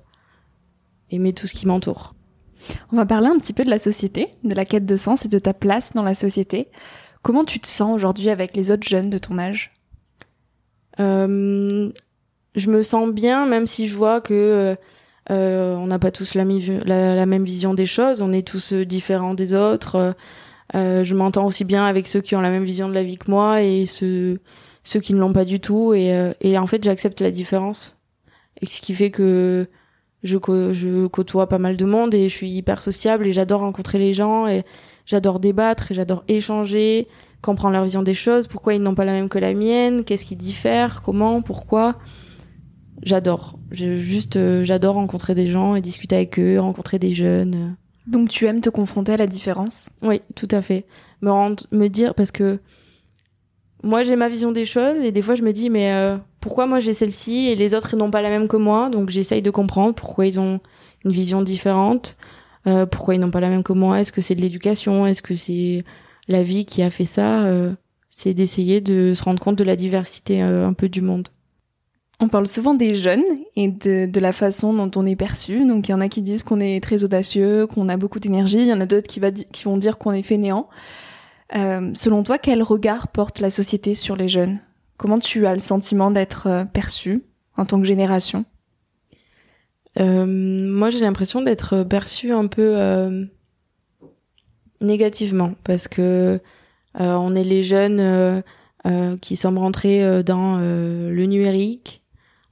aimer 1.09 1.33
tout 1.33 1.47
ce 1.47 1.53
qui 1.53 1.65
m'entoure. 1.65 2.13
On 2.91 2.97
va 2.97 3.05
parler 3.05 3.27
un 3.27 3.37
petit 3.37 3.53
peu 3.53 3.63
de 3.63 3.69
la 3.69 3.79
société, 3.79 4.27
de 4.43 4.53
la 4.53 4.65
quête 4.65 4.85
de 4.85 4.95
sens 4.95 5.25
et 5.25 5.29
de 5.29 5.39
ta 5.39 5.53
place 5.53 5.93
dans 5.93 6.03
la 6.03 6.13
société. 6.13 6.67
Comment 7.21 7.45
tu 7.45 7.59
te 7.59 7.67
sens 7.67 7.95
aujourd'hui 7.95 8.29
avec 8.29 8.55
les 8.55 8.71
autres 8.71 8.87
jeunes 8.87 9.09
de 9.09 9.17
ton 9.17 9.39
âge? 9.39 9.71
Je 10.97 12.69
me 12.69 12.81
sens 12.81 13.09
bien, 13.11 13.45
même 13.45 13.67
si 13.67 13.87
je 13.87 13.95
vois 13.95 14.19
que 14.19 14.75
euh, 15.31 15.75
on 15.75 15.87
n'a 15.87 15.99
pas 15.99 16.11
tous 16.11 16.33
la, 16.33 16.43
la, 16.43 17.25
même 17.25 17.43
vision 17.43 17.73
des 17.75 17.85
choses, 17.85 18.21
on 18.21 18.31
est 18.31 18.47
tous 18.47 18.73
euh, 18.73 18.85
différents 18.85 19.35
des 19.35 19.53
autres. 19.53 20.15
Euh, 20.75 21.03
je 21.03 21.15
m'entends 21.15 21.45
aussi 21.45 21.65
bien 21.65 21.85
avec 21.85 22.07
ceux 22.07 22.21
qui 22.21 22.35
ont 22.35 22.41
la 22.41 22.49
même 22.49 22.63
vision 22.63 22.89
de 22.89 22.93
la 22.93 23.03
vie 23.03 23.17
que 23.17 23.29
moi 23.29 23.61
et 23.61 23.85
ceux, 23.85 24.39
ceux 24.89 24.99
qui 24.99 25.13
ne 25.13 25.19
l'ont 25.19 25.33
pas 25.33 25.45
du 25.45 25.59
tout. 25.59 25.93
Et, 25.93 26.33
et 26.41 26.57
en 26.57 26.67
fait, 26.67 26.83
j'accepte 26.83 27.21
la 27.21 27.31
différence. 27.31 27.97
Et 28.61 28.65
ce 28.65 28.81
qui 28.81 28.93
fait 28.93 29.11
que 29.11 29.67
je, 30.23 30.37
je 30.71 31.07
côtoie 31.07 31.47
pas 31.47 31.59
mal 31.59 31.77
de 31.77 31.85
monde 31.85 32.13
et 32.13 32.27
je 32.27 32.35
suis 32.35 32.49
hyper 32.49 32.81
sociable 32.81 33.25
et 33.27 33.33
j'adore 33.33 33.61
rencontrer 33.61 33.99
les 33.99 34.13
gens 34.13 34.47
et 34.47 34.63
j'adore 35.05 35.39
débattre 35.39 35.91
et 35.91 35.95
j'adore 35.95 36.23
échanger, 36.27 37.07
comprendre 37.41 37.73
leur 37.73 37.83
vision 37.85 38.03
des 38.03 38.13
choses, 38.13 38.47
pourquoi 38.47 38.73
ils 38.73 38.81
n'ont 38.81 38.95
pas 38.95 39.05
la 39.05 39.13
même 39.13 39.29
que 39.29 39.39
la 39.39 39.53
mienne, 39.53 40.03
qu'est-ce 40.03 40.25
qui 40.25 40.35
diffère, 40.35 41.01
comment, 41.01 41.41
pourquoi 41.41 41.97
j'adore. 43.01 43.57
Juste, 43.71 44.35
euh, 44.35 44.65
j'adore 44.65 44.95
rencontrer 44.95 45.33
des 45.35 45.47
gens 45.47 45.75
et 45.75 45.81
discuter 45.81 46.17
avec 46.17 46.37
eux, 46.37 46.59
rencontrer 46.59 46.99
des 46.99 47.13
jeunes. 47.13 47.77
Donc 48.07 48.29
tu 48.29 48.45
aimes 48.45 48.61
te 48.61 48.69
confronter 48.69 49.13
à 49.13 49.17
la 49.17 49.27
différence? 49.27 49.87
Oui, 50.01 50.21
tout 50.35 50.49
à 50.51 50.61
fait. 50.61 50.85
Me 51.21 51.31
rendre, 51.31 51.63
me 51.71 51.87
dire 51.87 52.13
parce 52.13 52.31
que 52.31 52.59
moi 53.83 54.03
j'ai 54.03 54.15
ma 54.15 54.29
vision 54.29 54.51
des 54.51 54.65
choses 54.65 54.97
et 54.97 55.11
des 55.11 55.21
fois 55.21 55.35
je 55.35 55.43
me 55.43 55.53
dis 55.53 55.69
mais 55.69 55.93
euh, 55.93 56.17
pourquoi 56.39 56.67
moi 56.67 56.79
j'ai 56.79 56.93
celle-ci 56.93 57.47
et 57.47 57.55
les 57.55 57.73
autres 57.73 57.95
n'ont 57.95 58.11
pas 58.11 58.21
la 58.21 58.29
même 58.29 58.47
que 58.47 58.57
moi? 58.57 58.89
Donc 58.89 59.09
j'essaye 59.09 59.41
de 59.41 59.51
comprendre 59.51 59.93
pourquoi 59.95 60.25
ils 60.25 60.39
ont 60.39 60.59
une 61.05 61.11
vision 61.11 61.41
différente, 61.41 62.17
euh, 62.67 62.85
pourquoi 62.85 63.15
ils 63.15 63.19
n'ont 63.19 63.31
pas 63.31 63.39
la 63.39 63.49
même 63.49 63.63
que 63.63 63.73
moi? 63.73 63.99
Est-ce 63.99 64.11
que 64.11 64.21
c'est 64.21 64.35
de 64.35 64.41
l'éducation? 64.41 65.05
Est-ce 65.07 65.21
que 65.21 65.35
c'est 65.35 65.83
la 66.27 66.43
vie 66.43 66.65
qui 66.65 66.81
a 66.83 66.89
fait 66.89 67.05
ça? 67.05 67.45
C'est 68.09 68.33
d'essayer 68.33 68.81
de 68.81 69.13
se 69.13 69.23
rendre 69.23 69.39
compte 69.39 69.55
de 69.55 69.63
la 69.63 69.75
diversité 69.75 70.41
un 70.41 70.73
peu 70.73 70.89
du 70.89 71.01
monde. 71.01 71.29
On 72.21 72.27
parle 72.27 72.47
souvent 72.47 72.73
des 72.73 72.95
jeunes 72.95 73.23
et 73.55 73.69
de, 73.69 74.19
la 74.19 74.33
façon 74.33 74.73
dont 74.73 74.91
on 74.97 75.05
est 75.05 75.15
perçu. 75.15 75.65
Donc 75.65 75.87
il 75.87 75.91
y 75.91 75.93
en 75.93 76.01
a 76.01 76.09
qui 76.09 76.21
disent 76.21 76.43
qu'on 76.43 76.59
est 76.59 76.83
très 76.83 77.05
audacieux, 77.05 77.65
qu'on 77.65 77.87
a 77.87 77.95
beaucoup 77.95 78.19
d'énergie. 78.19 78.57
Il 78.57 78.67
y 78.67 78.73
en 78.73 78.81
a 78.81 78.85
d'autres 78.85 79.07
qui, 79.07 79.21
qui, 79.53 79.63
vont 79.63 79.77
dire 79.77 79.97
qu'on 79.97 80.11
est 80.11 80.21
fainéant. 80.21 80.67
Euh, 81.55 81.91
selon 81.95 82.23
toi, 82.23 82.37
quel 82.37 82.61
regard 82.61 83.07
porte 83.07 83.39
la 83.39 83.49
société 83.49 83.95
sur 83.95 84.15
les 84.15 84.27
jeunes? 84.27 84.59
Comment 84.97 85.19
tu 85.19 85.45
as 85.45 85.53
le 85.53 85.59
sentiment 85.59 86.11
d'être 86.11 86.47
euh, 86.47 86.65
perçu 86.65 87.23
en 87.57 87.65
tant 87.65 87.79
que 87.79 87.87
génération? 87.87 88.45
Euh, 89.99 90.25
Moi, 90.25 90.89
j'ai 90.89 90.99
l'impression 90.99 91.41
d'être 91.41 91.83
perçu 91.83 92.31
un 92.31 92.47
peu 92.47 93.27
négativement 94.81 95.53
parce 95.63 95.87
que 95.87 96.39
on 96.95 97.35
est 97.35 97.43
les 97.43 97.63
jeunes 97.63 98.43
qui 99.19 99.35
sommes 99.35 99.57
rentrés 99.57 100.23
dans 100.23 100.57
le 100.57 101.25
numérique. 101.25 101.99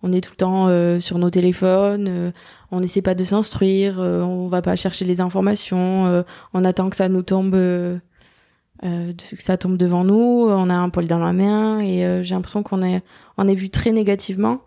On 0.03 0.13
est 0.13 0.21
tout 0.21 0.31
le 0.31 0.37
temps 0.37 0.67
euh, 0.67 0.99
sur 0.99 1.17
nos 1.17 1.29
téléphones, 1.29 2.07
euh, 2.07 2.31
on 2.71 2.79
n'essaie 2.79 3.01
pas 3.01 3.15
de 3.15 3.23
s'instruire, 3.23 3.99
euh, 3.99 4.21
on 4.21 4.47
va 4.47 4.61
pas 4.61 4.75
chercher 4.75 5.05
les 5.05 5.21
informations, 5.21 6.23
on 6.53 6.63
attend 6.63 6.89
que 6.89 6.95
ça 6.95 7.09
nous 7.09 7.23
tombe, 7.23 7.55
que 8.81 9.41
ça 9.41 9.57
tombe 9.57 9.77
devant 9.77 10.03
nous, 10.03 10.47
on 10.49 10.69
a 10.69 10.75
un 10.75 10.89
poil 10.89 11.07
dans 11.07 11.19
la 11.19 11.33
main 11.33 11.79
et 11.79 12.23
j'ai 12.23 12.35
l'impression 12.35 12.63
qu'on 12.63 12.83
est 12.83 13.01
on 13.37 13.47
est 13.47 13.55
vu 13.55 13.69
très 13.69 13.91
négativement. 13.91 14.61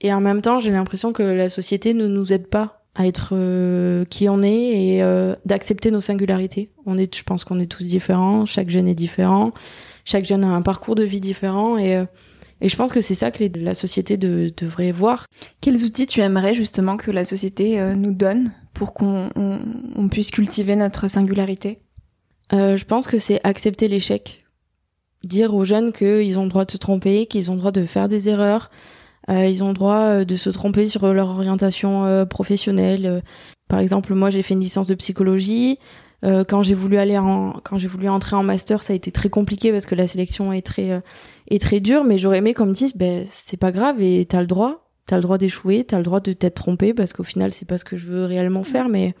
Et 0.00 0.12
en 0.12 0.20
même 0.20 0.40
temps, 0.40 0.60
j'ai 0.60 0.70
l'impression 0.70 1.12
que 1.12 1.22
la 1.22 1.48
société 1.48 1.92
ne 1.92 2.06
nous 2.06 2.32
aide 2.32 2.46
pas 2.46 2.84
à 2.94 3.06
être 3.06 3.34
qui 4.04 4.28
on 4.28 4.42
est 4.42 4.96
et 4.96 5.34
d'accepter 5.44 5.90
nos 5.90 6.00
singularités. 6.00 6.70
On 6.86 6.96
est, 6.96 7.14
je 7.14 7.22
pense 7.22 7.44
qu'on 7.44 7.58
est 7.58 7.66
tous 7.66 7.84
différents, 7.84 8.44
chaque 8.46 8.70
jeune 8.70 8.88
est 8.88 8.94
différent, 8.94 9.52
chaque 10.04 10.24
jeune 10.24 10.44
a 10.44 10.48
un 10.48 10.62
parcours 10.62 10.94
de 10.94 11.02
vie 11.02 11.20
différent 11.20 11.76
et 11.76 12.04
et 12.60 12.68
je 12.68 12.76
pense 12.76 12.92
que 12.92 13.00
c'est 13.00 13.14
ça 13.14 13.30
que 13.30 13.44
la 13.58 13.74
société 13.74 14.16
devrait 14.16 14.92
voir. 14.92 15.26
Quels 15.60 15.84
outils 15.84 16.06
tu 16.06 16.20
aimerais 16.20 16.54
justement 16.54 16.96
que 16.96 17.10
la 17.10 17.24
société 17.24 17.80
euh, 17.80 17.94
nous 17.94 18.12
donne 18.12 18.52
pour 18.74 18.92
qu'on 18.92 20.08
puisse 20.10 20.30
cultiver 20.30 20.76
notre 20.76 21.08
singularité? 21.08 21.80
Euh, 22.52 22.76
Je 22.76 22.84
pense 22.84 23.06
que 23.06 23.18
c'est 23.18 23.40
accepter 23.44 23.88
l'échec. 23.88 24.44
Dire 25.22 25.54
aux 25.54 25.64
jeunes 25.64 25.92
qu'ils 25.92 26.38
ont 26.38 26.44
le 26.44 26.48
droit 26.48 26.64
de 26.64 26.70
se 26.70 26.78
tromper, 26.78 27.26
qu'ils 27.26 27.50
ont 27.50 27.54
le 27.54 27.60
droit 27.60 27.72
de 27.72 27.84
faire 27.84 28.08
des 28.08 28.28
erreurs, 28.28 28.70
euh, 29.28 29.46
ils 29.46 29.62
ont 29.62 29.68
le 29.68 29.74
droit 29.74 30.24
de 30.24 30.36
se 30.36 30.50
tromper 30.50 30.86
sur 30.86 31.12
leur 31.12 31.28
orientation 31.28 32.26
professionnelle. 32.26 33.22
Par 33.68 33.78
exemple, 33.78 34.14
moi 34.14 34.30
j'ai 34.30 34.42
fait 34.42 34.54
une 34.54 34.60
licence 34.60 34.88
de 34.88 34.94
psychologie. 34.94 35.78
Euh, 36.24 36.44
quand 36.44 36.62
j'ai 36.62 36.74
voulu 36.74 36.98
aller 36.98 37.16
en, 37.16 37.52
quand 37.64 37.78
j'ai 37.78 37.88
voulu 37.88 38.08
entrer 38.08 38.36
en 38.36 38.42
master, 38.42 38.82
ça 38.82 38.92
a 38.92 38.96
été 38.96 39.10
très 39.10 39.30
compliqué 39.30 39.72
parce 39.72 39.86
que 39.86 39.94
la 39.94 40.06
sélection 40.06 40.52
est 40.52 40.64
très, 40.64 40.90
euh, 40.90 41.00
est 41.48 41.60
très 41.60 41.80
dure. 41.80 42.04
Mais 42.04 42.18
j'aurais 42.18 42.38
aimé 42.38 42.54
qu'on 42.54 42.66
me 42.66 42.74
dise, 42.74 42.94
ben 42.94 43.24
c'est 43.26 43.56
pas 43.56 43.72
grave 43.72 44.02
et 44.02 44.26
t'as 44.26 44.40
le 44.40 44.46
droit, 44.46 44.90
t'as 45.06 45.16
le 45.16 45.22
droit 45.22 45.38
d'échouer, 45.38 45.84
t'as 45.84 45.96
le 45.96 46.02
droit 46.02 46.20
de 46.20 46.32
t'être 46.32 46.56
trompé 46.56 46.92
parce 46.92 47.12
qu'au 47.12 47.22
final 47.22 47.52
c'est 47.52 47.66
pas 47.66 47.78
ce 47.78 47.84
que 47.84 47.96
je 47.96 48.06
veux 48.06 48.24
réellement 48.24 48.64
faire. 48.64 48.88
Mais 48.88 49.14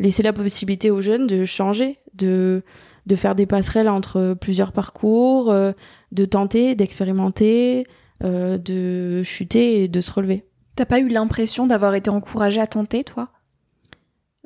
laisser 0.00 0.24
la 0.24 0.32
possibilité 0.32 0.90
aux 0.90 1.00
jeunes 1.00 1.28
de 1.28 1.44
changer, 1.44 1.98
de 2.14 2.64
de 3.06 3.16
faire 3.16 3.34
des 3.34 3.46
passerelles 3.46 3.88
entre 3.88 4.34
plusieurs 4.38 4.72
parcours, 4.72 5.50
euh, 5.50 5.72
de 6.12 6.24
tenter, 6.26 6.74
d'expérimenter, 6.74 7.86
de 8.22 9.22
chuter 9.22 9.82
et 9.82 9.88
de 9.88 10.00
se 10.02 10.12
relever. 10.12 10.44
T'as 10.76 10.84
pas 10.84 11.00
eu 11.00 11.08
l'impression 11.08 11.66
d'avoir 11.66 11.94
été 11.94 12.10
encouragée 12.10 12.60
à 12.60 12.66
tenter, 12.66 13.02
toi? 13.02 13.30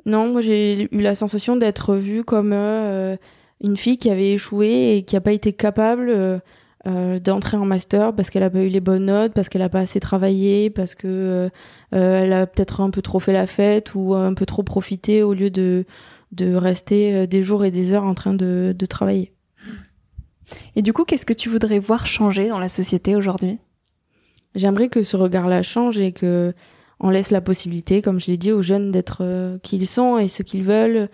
Non, 0.05 0.29
moi 0.29 0.39
j'ai 0.39 0.87
eu 0.89 1.01
la 1.01 1.13
sensation 1.13 1.57
d'être 1.57 1.95
vue 1.95 2.23
comme 2.23 2.53
une 2.53 3.75
fille 3.75 3.97
qui 3.97 4.09
avait 4.09 4.31
échoué 4.31 4.95
et 4.95 5.03
qui 5.03 5.15
n'a 5.15 5.21
pas 5.21 5.33
été 5.33 5.51
capable 5.51 6.41
euh, 6.87 7.19
d'entrer 7.19 7.57
en 7.57 7.65
master 7.65 8.13
parce 8.13 8.29
qu'elle 8.29 8.43
a 8.43 8.49
pas 8.51 8.61
eu 8.61 8.67
les 8.67 8.79
bonnes 8.79 9.05
notes, 9.05 9.33
parce 9.33 9.49
qu'elle 9.49 9.63
a 9.63 9.69
pas 9.69 9.79
assez 9.79 9.99
travaillé, 9.99 10.69
parce 10.69 10.93
que 10.93 11.07
euh, 11.07 11.49
euh, 11.95 12.23
elle 12.23 12.31
a 12.31 12.45
peut-être 12.45 12.81
un 12.81 12.91
peu 12.91 13.01
trop 13.01 13.19
fait 13.19 13.33
la 13.33 13.47
fête 13.47 13.95
ou 13.95 14.13
un 14.13 14.35
peu 14.35 14.45
trop 14.45 14.61
profité 14.61 15.23
au 15.23 15.33
lieu 15.33 15.49
de 15.49 15.85
de 16.31 16.53
rester 16.53 17.27
des 17.27 17.43
jours 17.43 17.63
et 17.63 17.71
des 17.71 17.93
heures 17.93 18.03
en 18.03 18.13
train 18.13 18.33
de, 18.33 18.75
de 18.77 18.85
travailler. 18.85 19.33
Et 20.75 20.81
du 20.81 20.91
coup, 20.91 21.05
qu'est-ce 21.05 21.25
que 21.25 21.33
tu 21.33 21.49
voudrais 21.49 21.79
voir 21.79 22.07
changer 22.07 22.49
dans 22.49 22.59
la 22.59 22.67
société 22.67 23.15
aujourd'hui? 23.15 23.57
J'aimerais 24.53 24.89
que 24.89 25.01
ce 25.01 25.15
regard-là 25.15 25.63
change 25.63 25.99
et 25.99 26.11
que 26.11 26.53
on 26.99 27.09
laisse 27.09 27.31
la 27.31 27.41
possibilité, 27.41 28.01
comme 28.01 28.19
je 28.19 28.27
l'ai 28.27 28.37
dit, 28.37 28.51
aux 28.51 28.61
jeunes 28.61 28.91
d'être 28.91 29.57
qui 29.63 29.77
ils 29.77 29.87
sont 29.87 30.17
et 30.17 30.27
ce 30.27 30.43
qu'ils 30.43 30.63
veulent, 30.63 31.09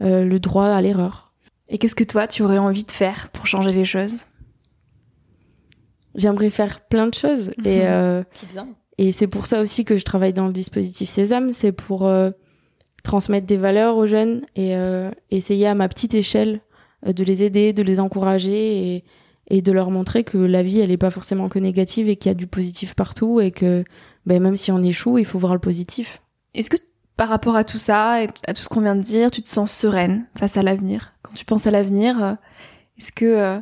le 0.00 0.38
droit 0.38 0.66
à 0.66 0.80
l'erreur. 0.80 1.32
Et 1.68 1.78
qu'est-ce 1.78 1.94
que 1.94 2.04
toi, 2.04 2.26
tu 2.26 2.42
aurais 2.42 2.58
envie 2.58 2.84
de 2.84 2.90
faire 2.90 3.28
pour 3.30 3.46
changer 3.46 3.72
les 3.72 3.84
choses? 3.84 4.26
J'aimerais 6.14 6.50
faire 6.50 6.80
plein 6.80 7.06
de 7.06 7.14
choses. 7.14 7.50
Et, 7.64 7.80
mhm. 7.80 7.86
euh, 7.86 8.22
et 8.98 9.12
c'est 9.12 9.26
pour 9.26 9.46
ça 9.46 9.60
aussi 9.60 9.84
que 9.84 9.96
je 9.96 10.04
travaille 10.04 10.32
dans 10.32 10.46
le 10.46 10.52
dispositif 10.52 11.08
Sésame. 11.08 11.52
C'est 11.52 11.72
pour 11.72 12.06
euh, 12.06 12.30
transmettre 13.02 13.46
des 13.46 13.56
valeurs 13.56 13.96
aux 13.96 14.06
jeunes 14.06 14.44
et 14.56 14.76
euh, 14.76 15.10
essayer 15.30 15.66
à 15.66 15.74
ma 15.74 15.88
petite 15.88 16.14
échelle 16.14 16.60
de 17.04 17.24
les 17.24 17.42
aider, 17.42 17.72
de 17.72 17.82
les 17.82 18.00
encourager 18.00 18.94
et, 18.94 19.04
et 19.48 19.60
de 19.60 19.72
leur 19.72 19.90
montrer 19.90 20.24
que 20.24 20.38
la 20.38 20.62
vie, 20.62 20.80
elle 20.80 20.88
n'est 20.88 20.96
pas 20.96 21.10
forcément 21.10 21.48
que 21.48 21.58
négative 21.58 22.08
et 22.08 22.16
qu'il 22.16 22.30
y 22.30 22.34
a 22.34 22.34
du 22.34 22.46
positif 22.46 22.94
partout 22.94 23.40
et 23.40 23.50
que 23.50 23.84
ben, 24.24 24.42
même 24.42 24.56
si 24.56 24.72
on 24.72 24.82
échoue, 24.82 25.18
il 25.18 25.26
faut 25.26 25.38
voir 25.38 25.52
le 25.52 25.60
positif. 25.60 26.22
Est-ce 26.54 26.70
que 26.70 26.78
par 27.16 27.28
rapport 27.28 27.56
à 27.56 27.64
tout 27.64 27.78
ça 27.78 28.22
et 28.22 28.28
à 28.46 28.54
tout 28.54 28.62
ce 28.62 28.68
qu'on 28.68 28.80
vient 28.80 28.96
de 28.96 29.02
dire, 29.02 29.30
tu 29.30 29.42
te 29.42 29.48
sens 29.48 29.70
sereine 29.70 30.26
face 30.38 30.56
à 30.56 30.62
l'avenir? 30.62 31.12
Quand 31.22 31.34
tu 31.34 31.44
penses 31.44 31.66
à 31.66 31.70
l'avenir, 31.70 32.38
est-ce 32.96 33.12
que 33.12 33.60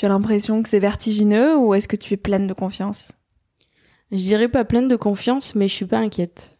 tu 0.00 0.06
as 0.06 0.08
l'impression 0.08 0.62
que 0.62 0.68
c'est 0.70 0.78
vertigineux 0.78 1.58
ou 1.58 1.74
est-ce 1.74 1.86
que 1.86 1.94
tu 1.94 2.14
es 2.14 2.16
pleine 2.16 2.46
de 2.46 2.54
confiance? 2.54 3.12
Je 4.10 4.16
dirais 4.16 4.48
pas 4.48 4.64
pleine 4.64 4.88
de 4.88 4.96
confiance, 4.96 5.54
mais 5.54 5.68
je 5.68 5.74
suis 5.74 5.84
pas 5.84 5.98
inquiète. 5.98 6.56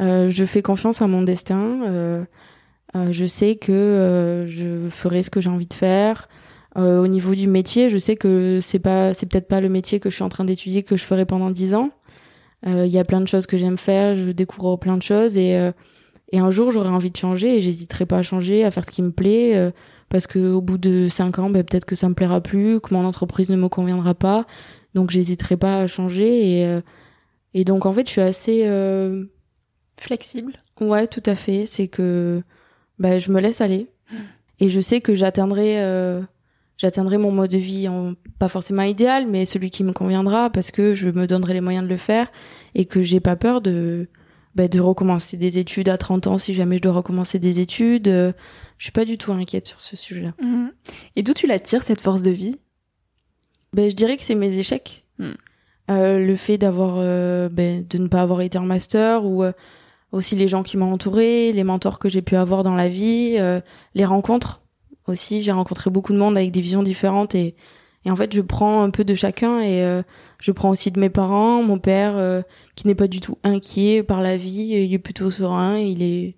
Euh, 0.00 0.28
je 0.28 0.44
fais 0.44 0.62
confiance 0.62 1.02
à 1.02 1.08
mon 1.08 1.22
destin. 1.22 1.80
Euh, 1.88 2.24
euh, 2.94 3.08
je 3.10 3.26
sais 3.26 3.56
que 3.56 4.46
je 4.46 4.88
ferai 4.90 5.24
ce 5.24 5.30
que 5.30 5.40
j'ai 5.40 5.50
envie 5.50 5.66
de 5.66 5.74
faire. 5.74 6.28
au 6.76 7.08
niveau 7.08 7.34
du 7.34 7.48
métier, 7.48 7.90
je 7.90 7.98
sais 7.98 8.14
que 8.14 8.60
c'est 8.62 8.78
pas, 8.78 9.12
c'est 9.12 9.26
peut-être 9.26 9.48
pas 9.48 9.60
le 9.60 9.68
métier 9.68 9.98
que 9.98 10.08
je 10.08 10.14
suis 10.14 10.22
en 10.22 10.28
train 10.28 10.44
d'étudier 10.44 10.84
que 10.84 10.96
je 10.96 11.02
ferai 11.02 11.26
pendant 11.26 11.50
dix 11.50 11.74
ans. 11.74 11.90
Il 12.64 12.86
y 12.86 12.98
a 13.00 13.04
plein 13.04 13.20
de 13.20 13.26
choses 13.26 13.46
que 13.48 13.58
j'aime 13.58 13.76
faire. 13.76 14.14
Je 14.14 14.30
découvre 14.30 14.76
plein 14.76 14.96
de 14.96 15.02
choses 15.02 15.36
et 15.36 15.72
et 16.30 16.38
un 16.38 16.50
jour 16.50 16.70
j'aurai 16.70 16.90
envie 16.90 17.10
de 17.10 17.16
changer 17.16 17.56
et 17.56 17.60
j'hésiterai 17.60 18.04
pas 18.06 18.18
à 18.18 18.22
changer, 18.22 18.62
à 18.62 18.70
faire 18.70 18.84
ce 18.84 18.90
qui 18.92 19.02
me 19.02 19.10
plaît 19.10 19.72
parce 20.08 20.26
que 20.26 20.52
au 20.52 20.60
bout 20.60 20.78
de 20.78 21.08
cinq 21.08 21.38
ans, 21.38 21.50
ben, 21.50 21.62
peut-être 21.62 21.84
que 21.84 21.96
ça 21.96 22.08
me 22.08 22.14
plaira 22.14 22.40
plus, 22.40 22.80
que 22.80 22.94
mon 22.94 23.04
entreprise 23.04 23.50
ne 23.50 23.56
me 23.56 23.68
conviendra 23.68 24.14
pas, 24.14 24.46
donc 24.94 25.10
j'hésiterai 25.10 25.56
pas 25.56 25.80
à 25.80 25.86
changer 25.86 26.58
et 26.58 26.66
euh, 26.66 26.80
et 27.54 27.64
donc 27.64 27.86
en 27.86 27.92
fait 27.92 28.06
je 28.06 28.12
suis 28.12 28.20
assez 28.20 28.62
euh... 28.64 29.24
flexible. 29.98 30.54
Ouais, 30.80 31.06
tout 31.06 31.22
à 31.26 31.34
fait. 31.34 31.66
C'est 31.66 31.88
que 31.88 32.42
ben, 32.98 33.18
je 33.18 33.30
me 33.30 33.40
laisse 33.40 33.60
aller 33.60 33.88
et 34.60 34.68
je 34.68 34.80
sais 34.80 35.00
que 35.00 35.14
j'atteindrai 35.14 35.80
euh, 35.80 36.20
j'atteindrai 36.76 37.18
mon 37.18 37.32
mode 37.32 37.50
de 37.50 37.58
vie 37.58 37.88
en, 37.88 38.14
pas 38.38 38.48
forcément 38.48 38.82
idéal, 38.82 39.26
mais 39.26 39.44
celui 39.44 39.70
qui 39.70 39.84
me 39.84 39.92
conviendra 39.92 40.50
parce 40.50 40.70
que 40.70 40.94
je 40.94 41.08
me 41.10 41.26
donnerai 41.26 41.54
les 41.54 41.60
moyens 41.60 41.84
de 41.84 41.90
le 41.90 41.96
faire 41.96 42.30
et 42.74 42.84
que 42.84 43.02
j'ai 43.02 43.20
pas 43.20 43.36
peur 43.36 43.60
de 43.60 44.08
ben, 44.54 44.68
de 44.68 44.80
recommencer 44.80 45.36
des 45.36 45.58
études 45.58 45.88
à 45.88 45.98
30 45.98 46.26
ans 46.26 46.38
si 46.38 46.54
jamais 46.54 46.78
je 46.78 46.82
dois 46.82 46.92
recommencer 46.92 47.38
des 47.38 47.60
études 47.60 48.34
je 48.78 48.84
suis 48.84 48.92
pas 48.92 49.04
du 49.04 49.18
tout 49.18 49.32
inquiète 49.32 49.66
sur 49.66 49.80
ce 49.80 49.96
sujet-là. 49.96 50.32
Mhm. 50.40 50.72
Et 51.16 51.22
d'où 51.22 51.34
tu 51.34 51.46
la 51.46 51.58
tires 51.58 51.82
cette 51.82 52.00
force 52.00 52.22
de 52.22 52.30
vie? 52.30 52.56
Ben 53.72 53.90
je 53.90 53.94
dirais 53.94 54.16
que 54.16 54.22
c'est 54.22 54.34
mes 54.34 54.56
échecs. 54.58 55.04
Mhm. 55.18 55.34
Euh, 55.90 56.18
le 56.18 56.36
fait 56.36 56.58
d'avoir 56.58 56.96
euh, 56.98 57.48
ben, 57.48 57.84
de 57.88 57.98
ne 57.98 58.08
pas 58.08 58.20
avoir 58.20 58.42
été 58.42 58.58
en 58.58 58.66
master 58.66 59.24
ou 59.24 59.42
euh, 59.42 59.52
aussi 60.12 60.36
les 60.36 60.46
gens 60.46 60.62
qui 60.62 60.76
m'ont 60.76 60.92
entouré, 60.92 61.52
les 61.52 61.64
mentors 61.64 61.98
que 61.98 62.10
j'ai 62.10 62.20
pu 62.20 62.36
avoir 62.36 62.62
dans 62.62 62.74
la 62.74 62.88
vie, 62.88 63.36
les 63.94 64.04
rencontres 64.04 64.62
aussi. 65.06 65.42
J'ai 65.42 65.52
rencontré 65.52 65.90
beaucoup 65.90 66.12
de 66.12 66.18
monde 66.18 66.36
avec 66.36 66.50
des 66.50 66.60
visions 66.60 66.82
différentes 66.82 67.34
et, 67.34 67.56
et 68.04 68.10
en 68.10 68.16
fait 68.16 68.34
je 68.34 68.40
prends 68.40 68.82
un 68.82 68.90
peu 68.90 69.04
de 69.04 69.14
chacun 69.14 69.60
et 69.60 70.02
je 70.40 70.52
prends 70.52 70.70
aussi 70.70 70.90
de 70.90 70.98
mes 70.98 71.10
parents, 71.10 71.62
mon 71.62 71.78
père 71.78 72.42
qui 72.74 72.86
n'est 72.86 72.94
pas 72.94 73.06
du 73.06 73.20
tout 73.20 73.36
inquiet 73.44 74.02
par 74.02 74.22
la 74.22 74.38
vie, 74.38 74.68
il 74.70 74.94
est 74.94 74.98
plutôt 74.98 75.30
serein, 75.30 75.76
il 75.76 76.02
est 76.02 76.36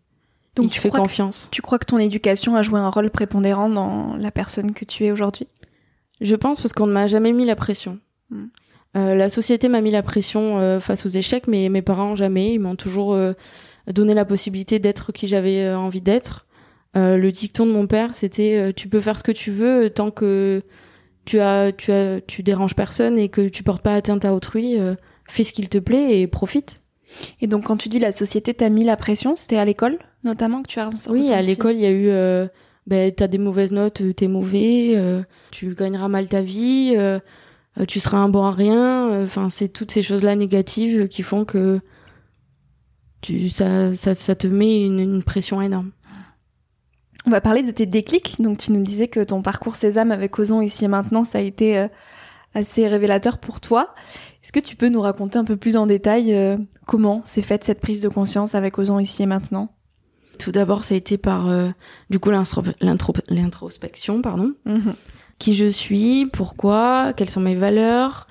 donc 0.57 0.67
il 0.67 0.71
tu 0.71 0.81
fais 0.81 0.91
confiance. 0.91 1.49
tu 1.51 1.63
crois 1.63 1.79
que 1.79 1.87
ton 1.87 1.99
éducation 1.99 2.57
a 2.57 2.63
joué 2.63 2.81
un 2.81 2.89
rôle 2.89 3.11
prépondérant 3.11 3.69
dans 3.69 4.17
la 4.17 4.31
personne 4.31 4.73
que 4.73 4.85
tu 4.85 5.05
es 5.05 5.13
aujourd'hui? 5.13 5.47
Je 6.21 6.37
pense 6.37 6.61
parce 6.61 6.73
qu'on 6.73 6.87
ne 6.87 6.93
m'a 6.93 7.07
jamais 7.07 7.33
mis 7.33 7.47
la 7.47 7.57
pression. 7.57 7.99
Hmm. 8.31 8.47
Euh, 8.97 9.15
la 9.15 9.29
société 9.29 9.69
m'a 9.69 9.81
mis 9.81 9.91
la 9.91 10.03
pression 10.03 10.59
euh, 10.59 10.81
face 10.81 11.07
aux 11.07 11.11
échecs, 11.11 11.47
mais 11.47 11.69
mes 11.69 11.83
parents 11.83 12.17
jamais. 12.17 12.55
Ils 12.55 12.59
m'ont 12.59 12.77
toujours 12.77 13.15
euh, 13.15 13.35
donné 13.87 14.15
la 14.15 14.25
possibilité 14.25 14.79
d'être 14.79 15.13
qui 15.13 15.29
j'avais 15.29 15.73
envie 15.73 16.01
d'être. 16.01 16.47
le 16.95 17.31
dicton 17.31 17.67
de 17.67 17.73
mon 17.73 17.87
père, 17.87 18.15
c'était 18.15 18.73
tu 18.75 18.89
peux 18.89 19.01
faire 19.01 19.19
ce 19.19 19.23
que 19.23 19.33
tu 19.33 19.51
veux 19.51 19.91
tant 19.91 20.11
que 20.11 20.63
tu 21.25 21.39
as 21.41 21.73
tu 21.73 21.93
as 21.93 22.21
tu 22.21 22.43
déranges 22.43 22.75
personne 22.75 23.19
et 23.19 23.29
que 23.29 23.49
tu 23.49 23.63
portes 23.63 23.83
pas 23.83 23.95
atteinte 23.95 24.25
à 24.25 24.35
autrui. 24.35 24.77
fais 25.29 25.45
ce 25.45 25.53
qu'il 25.53 25.69
te 25.69 25.79
plaît 25.79 26.21
et 26.21 26.27
profite. 26.27 26.80
Et 27.41 27.47
donc 27.47 27.65
quand 27.65 27.77
tu 27.77 27.89
dis 27.89 27.99
la 27.99 28.13
société 28.13 28.55
t'a 28.55 28.69
mis 28.69 28.85
la 28.85 28.97
pression, 28.97 29.37
c'était 29.37 29.57
à 29.57 29.65
l'école 29.65 29.99
notamment 30.25 30.63
que 30.63 30.69
tu 30.69 30.81
as 30.81 30.91
Oui, 31.09 31.33
à 31.33 31.43
l'école, 31.43 31.75
il 31.75 31.81
y 31.81 31.87
a 31.87 31.91
eu 31.91 32.09
euh, 32.09 32.47
ben 32.87 33.13
t'as 33.13 33.27
des 33.27 33.39
mauvaises 33.39 33.73
notes, 33.73 34.03
t'es 34.15 34.29
mauvais, 34.29 34.93
euh, 34.97 35.23
tu 35.51 35.75
gagneras 35.75 36.09
mal 36.09 36.29
ta 36.29 36.43
vie, 36.43 36.95
euh, 36.97 37.21
tu 37.89 38.01
seras 38.01 38.19
un 38.19 38.29
bon 38.29 38.43
à 38.43 38.53
rien. 38.53 39.23
Enfin, 39.25 39.49
c'est 39.49 39.69
toutes 39.69 39.91
ces 39.91 40.03
choses-là 40.03 40.37
négatives 40.37 41.09
qui 41.09 41.23
font 41.23 41.45
que 41.45 41.81
tu 43.23 43.49
ça 43.49 43.95
ça, 43.97 44.15
ça 44.15 44.35
te 44.35 44.47
met 44.47 44.85
une, 44.85 44.99
une 44.99 45.23
pression 45.23 45.63
énorme. 45.63 45.93
On 47.27 47.31
va 47.31 47.41
parler 47.41 47.63
de 47.63 47.71
tes 47.71 47.85
déclics. 47.85 48.41
Donc, 48.41 48.57
tu 48.57 48.73
nous 48.73 48.83
disais 48.83 49.07
que 49.07 49.21
ton 49.21 49.43
parcours 49.43 49.77
Sésame 49.77 50.11
avec 50.11 50.39
Ozon 50.39 50.63
ici 50.63 50.87
et 50.87 50.89
maintenant, 50.89 51.25
ça 51.25 51.37
a 51.37 51.43
été 51.43 51.87
assez 52.55 52.89
révélateur 52.89 53.39
pour 53.39 53.61
toi. 53.61 53.95
Est-ce 54.43 54.53
que 54.53 54.61
tu 54.61 54.77
peux 54.77 54.89
nous 54.89 55.01
raconter 55.01 55.39
un 55.39 55.45
peu 55.45 55.57
plus 55.57 55.77
en 55.77 55.87
détail 55.87 56.35
comment 56.87 57.23
s'est 57.27 57.43
faite 57.43 57.65
cette 57.65 57.81
prise 57.81 58.01
de 58.01 58.09
conscience 58.09 58.55
avec 58.55 58.79
Ozon 58.79 58.99
ici 58.99 59.23
et 59.23 59.27
maintenant? 59.27 59.71
Tout 60.41 60.53
d'abord, 60.53 60.85
ça 60.85 60.95
a 60.95 60.97
été 60.97 61.19
par 61.19 61.49
euh, 61.49 61.69
du 62.09 62.19
coup 62.19 62.31
l'introspection, 62.31 64.23
pardon. 64.23 64.55
Mhm. 64.65 64.95
Qui 65.39 65.55
je 65.55 65.67
suis, 65.67 66.27
pourquoi, 66.27 67.13
quelles 67.15 67.31
sont 67.31 67.41
mes 67.41 67.55
valeurs. 67.55 68.27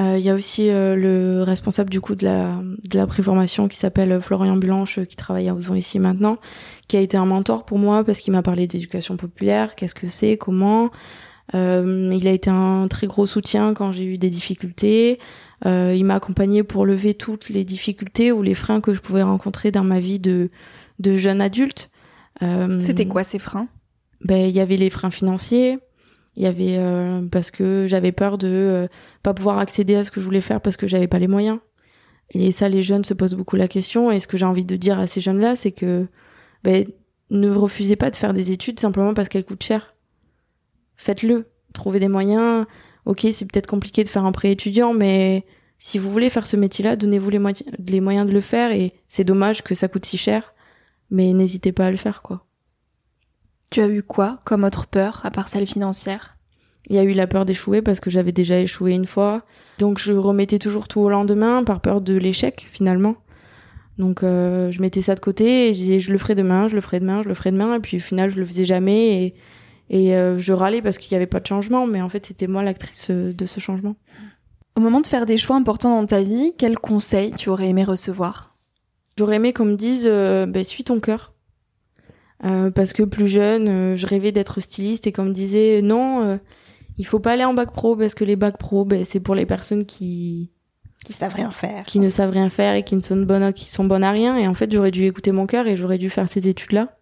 Euh, 0.00 0.16
il 0.18 0.24
y 0.24 0.30
a 0.30 0.34
aussi 0.34 0.70
euh, 0.70 0.96
le 0.96 1.42
responsable 1.42 1.90
du 1.90 2.00
coup 2.00 2.14
de 2.14 2.24
la 2.24 2.56
de 2.90 2.96
la 2.96 3.06
préformation 3.06 3.68
qui 3.68 3.76
s'appelle 3.76 4.20
Florian 4.20 4.56
Blanche, 4.56 5.00
qui 5.04 5.16
travaille 5.16 5.48
à 5.48 5.54
Ozon 5.54 5.74
ici 5.74 5.98
maintenant, 5.98 6.38
qui 6.88 6.96
a 6.96 7.00
été 7.00 7.16
un 7.16 7.26
mentor 7.26 7.64
pour 7.64 7.78
moi 7.78 8.02
parce 8.02 8.20
qu'il 8.20 8.32
m'a 8.32 8.42
parlé 8.42 8.66
d'éducation 8.66 9.16
populaire, 9.16 9.74
qu'est-ce 9.76 9.94
que 9.94 10.08
c'est, 10.08 10.36
comment. 10.36 10.90
il 11.54 12.26
a 12.26 12.32
été 12.32 12.50
un 12.50 12.88
très 12.88 13.06
gros 13.06 13.26
soutien 13.26 13.74
quand 13.74 13.92
j'ai 13.92 14.04
eu 14.04 14.18
des 14.18 14.30
difficultés. 14.30 15.20
Il 15.64 16.04
m'a 16.04 16.16
accompagné 16.16 16.62
pour 16.62 16.86
lever 16.86 17.14
toutes 17.14 17.48
les 17.48 17.64
difficultés 17.64 18.32
ou 18.32 18.42
les 18.42 18.54
freins 18.54 18.80
que 18.80 18.92
je 18.92 19.00
pouvais 19.00 19.22
rencontrer 19.22 19.70
dans 19.70 19.84
ma 19.84 20.00
vie 20.00 20.18
de 20.18 20.50
de 20.98 21.16
jeunes 21.16 21.40
adultes. 21.40 21.90
Euh, 22.42 22.80
C'était 22.80 23.06
quoi 23.06 23.24
ces 23.24 23.38
freins? 23.38 23.68
Ben 24.24 24.48
il 24.48 24.54
y 24.54 24.60
avait 24.60 24.76
les 24.76 24.90
freins 24.90 25.10
financiers. 25.10 25.78
Il 26.36 26.42
y 26.42 26.46
avait 26.46 26.76
euh, 26.78 27.20
parce 27.30 27.50
que 27.50 27.84
j'avais 27.86 28.12
peur 28.12 28.38
de 28.38 28.48
euh, 28.48 28.88
pas 29.22 29.34
pouvoir 29.34 29.58
accéder 29.58 29.96
à 29.96 30.04
ce 30.04 30.10
que 30.10 30.20
je 30.20 30.24
voulais 30.24 30.40
faire 30.40 30.62
parce 30.62 30.78
que 30.78 30.86
j'avais 30.86 31.08
pas 31.08 31.18
les 31.18 31.28
moyens. 31.28 31.58
Et 32.30 32.50
ça, 32.50 32.70
les 32.70 32.82
jeunes 32.82 33.04
se 33.04 33.12
posent 33.12 33.34
beaucoup 33.34 33.56
la 33.56 33.68
question. 33.68 34.10
Et 34.10 34.18
ce 34.18 34.26
que 34.26 34.38
j'ai 34.38 34.46
envie 34.46 34.64
de 34.64 34.76
dire 34.76 34.98
à 34.98 35.06
ces 35.06 35.20
jeunes-là, 35.20 35.54
c'est 35.54 35.72
que 35.72 36.06
ben, 36.64 36.86
ne 37.28 37.50
refusez 37.50 37.96
pas 37.96 38.10
de 38.10 38.16
faire 38.16 38.32
des 38.32 38.52
études 38.52 38.80
simplement 38.80 39.12
parce 39.12 39.28
qu'elles 39.28 39.44
coûtent 39.44 39.62
cher. 39.62 39.94
Faites-le. 40.96 41.50
Trouvez 41.74 42.00
des 42.00 42.08
moyens. 42.08 42.64
Ok, 43.04 43.26
c'est 43.32 43.50
peut-être 43.50 43.66
compliqué 43.66 44.04
de 44.04 44.08
faire 44.08 44.24
un 44.24 44.32
prêt 44.32 44.52
étudiant, 44.52 44.94
mais 44.94 45.44
si 45.78 45.98
vous 45.98 46.10
voulez 46.10 46.30
faire 46.30 46.46
ce 46.46 46.56
métier-là, 46.56 46.96
donnez-vous 46.96 47.30
les, 47.30 47.40
les 47.88 48.00
moyens 48.00 48.26
de 48.26 48.32
le 48.32 48.40
faire. 48.40 48.72
Et 48.72 48.92
c'est 49.08 49.24
dommage 49.24 49.62
que 49.62 49.74
ça 49.74 49.88
coûte 49.88 50.06
si 50.06 50.16
cher 50.16 50.52
mais 51.12 51.32
n'hésitez 51.34 51.70
pas 51.70 51.86
à 51.86 51.90
le 51.92 51.96
faire, 51.96 52.22
quoi. 52.22 52.46
Tu 53.70 53.80
as 53.80 53.88
eu 53.88 54.02
quoi 54.02 54.40
comme 54.44 54.64
autre 54.64 54.86
peur, 54.86 55.20
à 55.24 55.30
part 55.30 55.48
celle 55.48 55.66
financière? 55.66 56.36
Il 56.88 56.96
y 56.96 56.98
a 56.98 57.04
eu 57.04 57.12
la 57.12 57.26
peur 57.26 57.44
d'échouer 57.44 57.80
parce 57.80 58.00
que 58.00 58.10
j'avais 58.10 58.32
déjà 58.32 58.58
échoué 58.58 58.92
une 58.92 59.06
fois. 59.06 59.44
Donc 59.78 59.98
je 59.98 60.12
remettais 60.12 60.58
toujours 60.58 60.88
tout 60.88 61.00
au 61.00 61.08
lendemain 61.08 61.62
par 61.64 61.80
peur 61.80 62.00
de 62.00 62.14
l'échec, 62.14 62.66
finalement. 62.72 63.16
Donc 63.98 64.22
euh, 64.22 64.70
je 64.72 64.80
mettais 64.80 65.02
ça 65.02 65.14
de 65.14 65.20
côté 65.20 65.68
et 65.68 65.74
je 65.74 65.78
disais 65.78 66.00
je 66.00 66.12
le 66.12 66.18
ferai 66.18 66.34
demain, 66.34 66.66
je 66.66 66.74
le 66.74 66.80
ferai 66.80 66.98
demain, 66.98 67.22
je 67.22 67.28
le 67.28 67.34
ferai 67.34 67.52
demain. 67.52 67.76
Et 67.76 67.80
puis 67.80 67.98
au 67.98 68.00
final, 68.00 68.30
je 68.30 68.40
le 68.40 68.46
faisais 68.46 68.64
jamais 68.64 69.24
et, 69.24 69.34
et 69.92 70.16
euh, 70.16 70.38
je 70.38 70.54
râlais 70.54 70.80
parce 70.80 70.96
qu'il 70.96 71.14
n'y 71.14 71.16
avait 71.16 71.26
pas 71.26 71.38
de 71.38 71.46
changement. 71.46 71.86
Mais 71.86 72.02
en 72.02 72.08
fait, 72.08 72.26
c'était 72.26 72.48
moi 72.48 72.64
l'actrice 72.64 73.10
euh, 73.10 73.32
de 73.32 73.46
ce 73.46 73.60
changement. 73.60 73.94
Au 74.74 74.80
moment 74.80 75.02
de 75.02 75.06
faire 75.06 75.26
des 75.26 75.36
choix 75.36 75.54
importants 75.54 76.00
dans 76.00 76.06
ta 76.06 76.22
vie, 76.22 76.54
quels 76.58 76.78
conseils 76.78 77.32
tu 77.34 77.50
aurais 77.50 77.68
aimé 77.68 77.84
recevoir? 77.84 78.56
J'aurais 79.18 79.36
aimé 79.36 79.52
qu'on 79.52 79.66
me 79.66 79.76
dise 79.76 80.08
euh, 80.10 80.46
bah, 80.46 80.64
suis 80.64 80.82
ton 80.82 80.98
cœur. 80.98 81.34
Euh, 82.44 82.70
parce 82.70 82.92
que 82.92 83.02
plus 83.02 83.28
jeune, 83.28 83.94
je 83.94 84.06
rêvais 84.06 84.32
d'être 84.32 84.60
styliste 84.60 85.06
et 85.06 85.12
qu'on 85.12 85.26
me 85.26 85.32
disait 85.32 85.80
non, 85.80 86.40
il 86.98 87.06
faut 87.06 87.20
pas 87.20 87.32
aller 87.32 87.44
en 87.44 87.54
bac 87.54 87.72
pro 87.72 87.94
parce 87.94 88.16
que 88.16 88.24
les 88.24 88.34
bacs 88.34 88.58
pro, 88.58 88.84
bah, 88.84 89.04
c'est 89.04 89.20
pour 89.20 89.36
les 89.36 89.46
personnes 89.46 89.84
qui 89.84 90.50
qui 91.04 91.12
savent 91.12 91.34
rien 91.34 91.50
faire, 91.50 91.84
qui 91.84 91.98
ne 91.98 92.08
savent 92.08 92.30
rien 92.30 92.48
faire 92.48 92.74
et 92.74 92.84
qui 92.84 92.96
ne 92.96 93.02
sont 93.02 93.16
bonnes, 93.16 93.52
qui 93.52 93.70
sont 93.70 93.84
bonnes 93.84 94.04
à 94.04 94.10
rien. 94.10 94.36
Et 94.38 94.48
en 94.48 94.54
fait, 94.54 94.72
j'aurais 94.72 94.90
dû 94.90 95.04
écouter 95.04 95.32
mon 95.32 95.46
cœur 95.46 95.66
et 95.66 95.76
j'aurais 95.76 95.98
dû 95.98 96.10
faire 96.10 96.28
ces 96.28 96.48
études-là. 96.48 96.96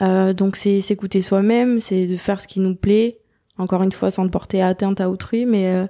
Euh, 0.00 0.32
donc 0.32 0.56
c'est 0.56 0.80
s'écouter 0.80 1.20
soi-même, 1.20 1.80
c'est 1.80 2.06
de 2.06 2.16
faire 2.16 2.40
ce 2.40 2.48
qui 2.48 2.60
nous 2.60 2.74
plaît. 2.74 3.18
Encore 3.58 3.82
une 3.82 3.92
fois, 3.92 4.10
sans 4.10 4.26
porter 4.28 4.62
atteinte 4.62 5.00
à 5.00 5.10
autrui, 5.10 5.44
mais 5.44 5.66
euh, 5.66 5.86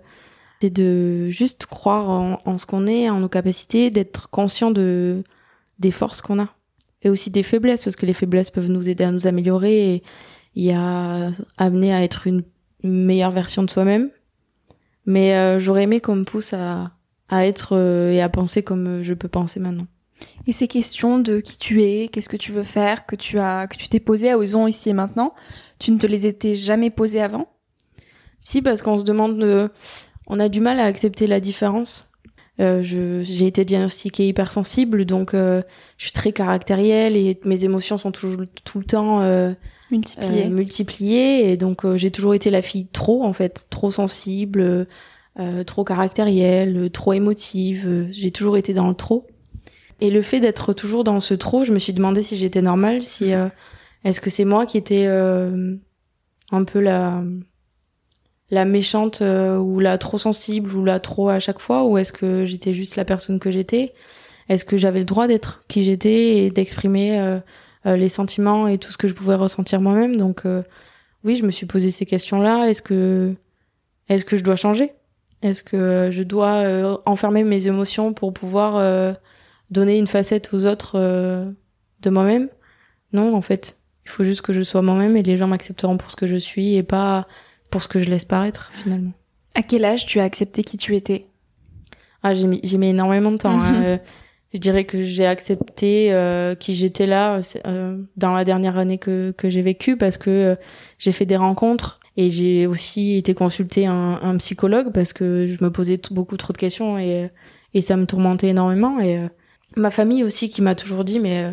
c'est 0.61 0.71
de 0.71 1.29
juste 1.29 1.67
croire 1.67 2.11
en, 2.11 2.41
en 2.45 2.59
ce 2.59 2.67
qu'on 2.67 2.87
est, 2.87 3.09
en 3.09 3.21
nos 3.21 3.29
capacités, 3.29 3.91
d'être 3.91 4.29
conscient 4.31 4.71
de 4.71 5.23
des 5.79 5.91
forces 5.91 6.21
qu'on 6.21 6.41
a 6.41 6.49
et 7.03 7.11
aussi 7.11 7.31
des 7.31 7.43
faiblesses 7.43 7.83
parce 7.83 7.97
que 7.97 8.07
les 8.07 8.13
faiblesses 8.13 8.51
peuvent 8.51 8.71
nous 8.71 8.89
aider 8.89 9.05
à 9.05 9.11
nous 9.11 9.27
améliorer 9.27 10.03
et, 10.57 10.73
à 10.73 11.31
amener 11.59 11.93
à 11.93 12.03
être 12.03 12.27
une 12.27 12.45
meilleure 12.83 13.31
version 13.31 13.63
de 13.63 13.71
soi-même. 13.71 14.11
Mais 15.07 15.35
euh, 15.35 15.59
j'aurais 15.59 15.85
aimé 15.85 16.01
qu'on 16.01 16.17
me 16.17 16.25
pousse 16.25 16.53
à, 16.53 16.93
à 17.29 17.47
être 17.47 17.77
euh, 17.77 18.13
et 18.13 18.21
à 18.21 18.29
penser 18.29 18.63
comme 18.63 19.03
je 19.03 19.15
peux 19.15 19.29
penser 19.29 19.59
maintenant. 19.59 19.87
Et 20.47 20.53
ces 20.53 20.69
questions 20.69 21.19
de 21.19 21.41
qui 21.41 21.59
tu 21.59 21.83
es, 21.83 22.09
qu'est-ce 22.09 22.29
que 22.29 22.37
tu 22.37 22.53
veux 22.53 22.63
faire, 22.65 23.07
que 23.07 23.17
tu 23.17 23.39
as, 23.39 23.67
que 23.69 23.77
tu 23.77 23.89
t'es 23.89 24.01
posé 24.01 24.31
à 24.31 24.39
Ozon 24.39 24.67
ici 24.67 24.91
et 24.91 24.93
maintenant, 24.93 25.35
tu 25.79 25.91
ne 25.93 25.99
te 25.99 26.07
les 26.07 26.27
étais 26.27 26.55
jamais 26.55 26.91
posées 26.91 27.23
avant? 27.23 27.49
Si, 28.41 28.61
parce 28.61 28.83
qu'on 28.83 28.99
se 28.99 29.05
demande, 29.05 29.39
de... 29.39 29.71
on 30.27 30.41
a 30.41 30.49
du 30.49 30.61
mal 30.61 30.81
à 30.81 30.85
accepter 30.85 31.27
la 31.27 31.39
différence. 31.41 32.09
Euh, 32.61 32.83
j'ai 32.83 33.47
été 33.47 33.65
diagnostiquée 33.65 34.29
hypersensible, 34.29 35.07
donc 35.07 35.33
euh, 35.33 35.63
je 35.97 36.05
suis 36.05 36.13
très 36.13 36.33
caractérielle 36.33 37.17
et 37.17 37.41
mes 37.45 37.65
émotions 37.65 37.97
sont 37.97 38.13
toujours 38.13 38.43
tout 38.63 38.79
le 38.79 38.85
temps 38.85 39.23
euh, 39.23 39.55
multipliées. 39.91 40.45
euh, 40.45 40.51
multipliées 40.51 41.51
et 41.51 41.57
donc 41.57 41.85
euh, 41.87 41.97
j'ai 41.97 42.11
toujours 42.11 42.35
été 42.35 42.51
la 42.51 42.61
fille 42.61 42.87
trop 42.89 43.25
en 43.25 43.33
fait, 43.33 43.67
trop 43.71 43.91
sensible, 43.91 44.87
euh, 45.41 45.65
trop 45.65 45.83
caractérielle, 45.83 46.91
trop 46.93 47.15
émotive. 47.15 47.89
euh, 47.89 48.07
j'ai 48.11 48.31
toujours 48.31 48.59
été 48.59 48.75
dans 48.75 48.89
le 48.89 48.95
trop. 48.95 49.27
Et 50.03 50.11
le 50.11 50.21
fait 50.21 50.41
d'être 50.41 50.73
toujours 50.73 51.05
dans 51.05 51.21
ce 51.21 51.33
trop, 51.33 51.63
je 51.63 51.73
me 51.73 51.79
suis 51.79 51.93
demandé 51.93 52.23
si 52.23 52.37
j'étais 52.37 52.61
normale, 52.61 53.05
si 53.05 53.33
euh, 53.33 53.47
est-ce 54.03 54.21
que 54.21 54.31
c'est 54.31 54.45
moi 54.45 54.67
qui 54.67 54.77
étais 54.77 55.05
euh, 55.07 55.77
un 56.51 56.65
peu 56.65 56.81
la 56.81 57.23
la 58.51 58.65
méchante 58.65 59.23
euh, 59.23 59.59
ou 59.59 59.79
la 59.79 59.99
trop 59.99 60.19
sensible 60.19 60.75
ou 60.75 60.85
la 60.85 60.99
trop 60.99 61.29
à 61.29 61.39
chaque 61.39 61.61
fois 61.61 61.85
ou 61.85 61.99
est-ce 61.99 62.13
que 62.13 62.45
j'étais 62.45 62.75
juste 62.75 62.97
la 62.97 63.05
personne 63.05 63.39
que 63.39 63.53
j'étais? 63.53 63.95
Est-ce 64.49 64.65
que 64.65 64.77
j'avais 64.77 64.99
le 64.99 65.05
droit 65.05 65.29
d'être 65.29 65.63
qui 65.69 65.85
j'étais 65.85 66.39
et 66.39 66.51
d'exprimer 66.51 67.39
les 67.85 68.09
sentiments 68.09 68.67
et 68.67 68.79
tout 68.79 68.91
ce 68.91 68.99
que 68.99 69.07
je 69.07 69.15
pouvais 69.15 69.37
ressentir 69.37 69.81
moi-même? 69.81 70.17
Donc 70.17 70.47
euh, 70.47 70.65
oui, 71.23 71.37
je 71.37 71.45
me 71.45 71.51
suis 71.53 71.67
posé 71.67 71.93
ces 71.93 72.07
questions-là. 72.07 72.69
Est-ce 72.69 72.83
que 72.83 73.37
est-ce 74.09 74.25
que 74.25 74.37
je 74.37 74.43
dois 74.43 74.57
changer? 74.57 74.95
Est-ce 75.43 75.63
que 75.63 76.09
je 76.11 76.23
dois 76.25 76.65
euh, 76.65 76.97
enfermer 77.07 77.45
mes 77.45 77.69
émotions 77.69 78.13
pour 78.13 78.33
pouvoir 78.33 78.77
euh, 78.77 79.13
donner 79.73 79.99
une 79.99 80.07
facette 80.07 80.53
aux 80.55 80.67
autres 80.67 80.93
euh, 80.97 81.51
de 82.01 82.11
moi-même 82.11 82.49
Non, 83.13 83.35
en 83.35 83.43
fait, 83.43 83.77
il 84.05 84.11
faut 84.11 84.23
juste 84.25 84.43
que 84.43 84.53
je 84.53 84.63
sois 84.63 84.83
moi-même 84.83 85.17
et 85.17 85.23
les 85.23 85.37
gens 85.37 85.47
m'accepteront 85.49 85.97
pour 85.97 86.11
ce 86.11 86.17
que 86.17 86.27
je 86.27 86.37
suis 86.37 86.75
et 86.77 86.83
pas 86.83 87.27
pour 87.71 87.83
ce 87.83 87.89
que 87.89 87.99
je 87.99 88.09
laisse 88.11 88.25
paraître 88.25 88.71
finalement. 88.83 89.13
À 89.55 89.63
quel 89.63 89.85
âge 89.85 90.07
tu 90.07 90.21
as 90.21 90.25
accepté 90.25 90.63
qui 90.63 90.77
tu 90.77 90.95
étais? 90.97 91.27
Ah, 92.23 92.35
j'ai 92.35 92.47
mis, 92.47 92.61
j'ai 92.63 92.79
mis 92.79 92.89
énormément 92.89 93.33
de 93.33 93.39
temps. 93.39 93.61
hein. 93.61 93.73
Mhm. 93.73 93.85
Euh, 93.85 93.97
je 94.55 94.59
dirais 94.59 94.85
que 94.85 95.01
j'ai 95.01 95.25
accepté 95.27 96.13
euh, 96.13 96.55
qui 96.55 96.75
j'étais 96.75 97.07
là 97.07 97.41
c'est, 97.43 97.67
euh, 97.67 97.99
dans 98.19 98.35
la 98.35 98.45
dernière 98.45 98.77
année 98.77 98.99
que, 98.99 99.33
que 99.37 99.49
j'ai 99.49 99.63
vécue 99.63 99.97
parce 99.97 100.19
que 100.19 100.29
euh, 100.31 100.57
j'ai 100.99 101.13
fait 101.13 101.25
des 101.25 101.37
rencontres 101.39 102.01
et 102.19 102.31
j'ai 102.31 102.67
aussi 102.67 103.15
été 103.17 103.33
consulter 103.33 103.87
un, 103.87 104.19
un 104.23 104.37
psychologue 104.37 104.93
parce 104.93 105.15
que 105.15 105.47
je 105.47 105.65
me 105.65 105.71
posais 105.71 105.99
beaucoup 106.11 106.37
trop 106.37 106.53
de 106.53 106.59
questions 106.59 106.99
et, 106.99 107.31
et 107.73 107.81
ça 107.81 107.97
me 107.97 108.05
tourmentait 108.05 108.49
énormément. 108.49 109.01
Et 109.01 109.17
euh, 109.17 109.29
ma 109.77 109.91
famille 109.91 110.25
aussi 110.25 110.49
qui 110.49 110.63
m'a 110.63 110.75
toujours 110.75 111.05
dit 111.05 111.19
mais 111.19 111.45
euh, 111.45 111.53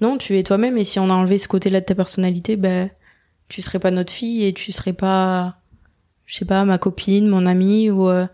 non, 0.00 0.18
tu 0.18 0.38
es 0.38 0.42
toi-même 0.42 0.78
et 0.78 0.84
si 0.84 0.98
on 0.98 1.10
a 1.10 1.14
enlevé 1.14 1.38
ce 1.38 1.48
côté-là 1.48 1.80
de 1.80 1.84
ta 1.84 1.94
personnalité, 1.94 2.56
ben 2.56 2.90
tu 3.48 3.62
serais 3.62 3.78
pas 3.78 3.90
notre 3.90 4.12
fille 4.12 4.44
et 4.44 4.52
tu 4.52 4.72
serais 4.72 4.92
pas 4.92 5.56
je 6.26 6.36
sais 6.36 6.44
pas 6.44 6.64
ma 6.64 6.78
copine, 6.78 7.28
mon 7.28 7.46
amie 7.46 7.90
ou 7.90 8.08
euh, 8.08 8.26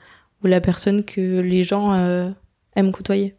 ou 0.44 0.46
la 0.46 0.60
personne 0.60 1.04
que 1.04 1.40
les 1.40 1.64
gens 1.64 1.94
euh, 1.94 2.30
aiment 2.76 2.92
côtoyer. 2.92 3.34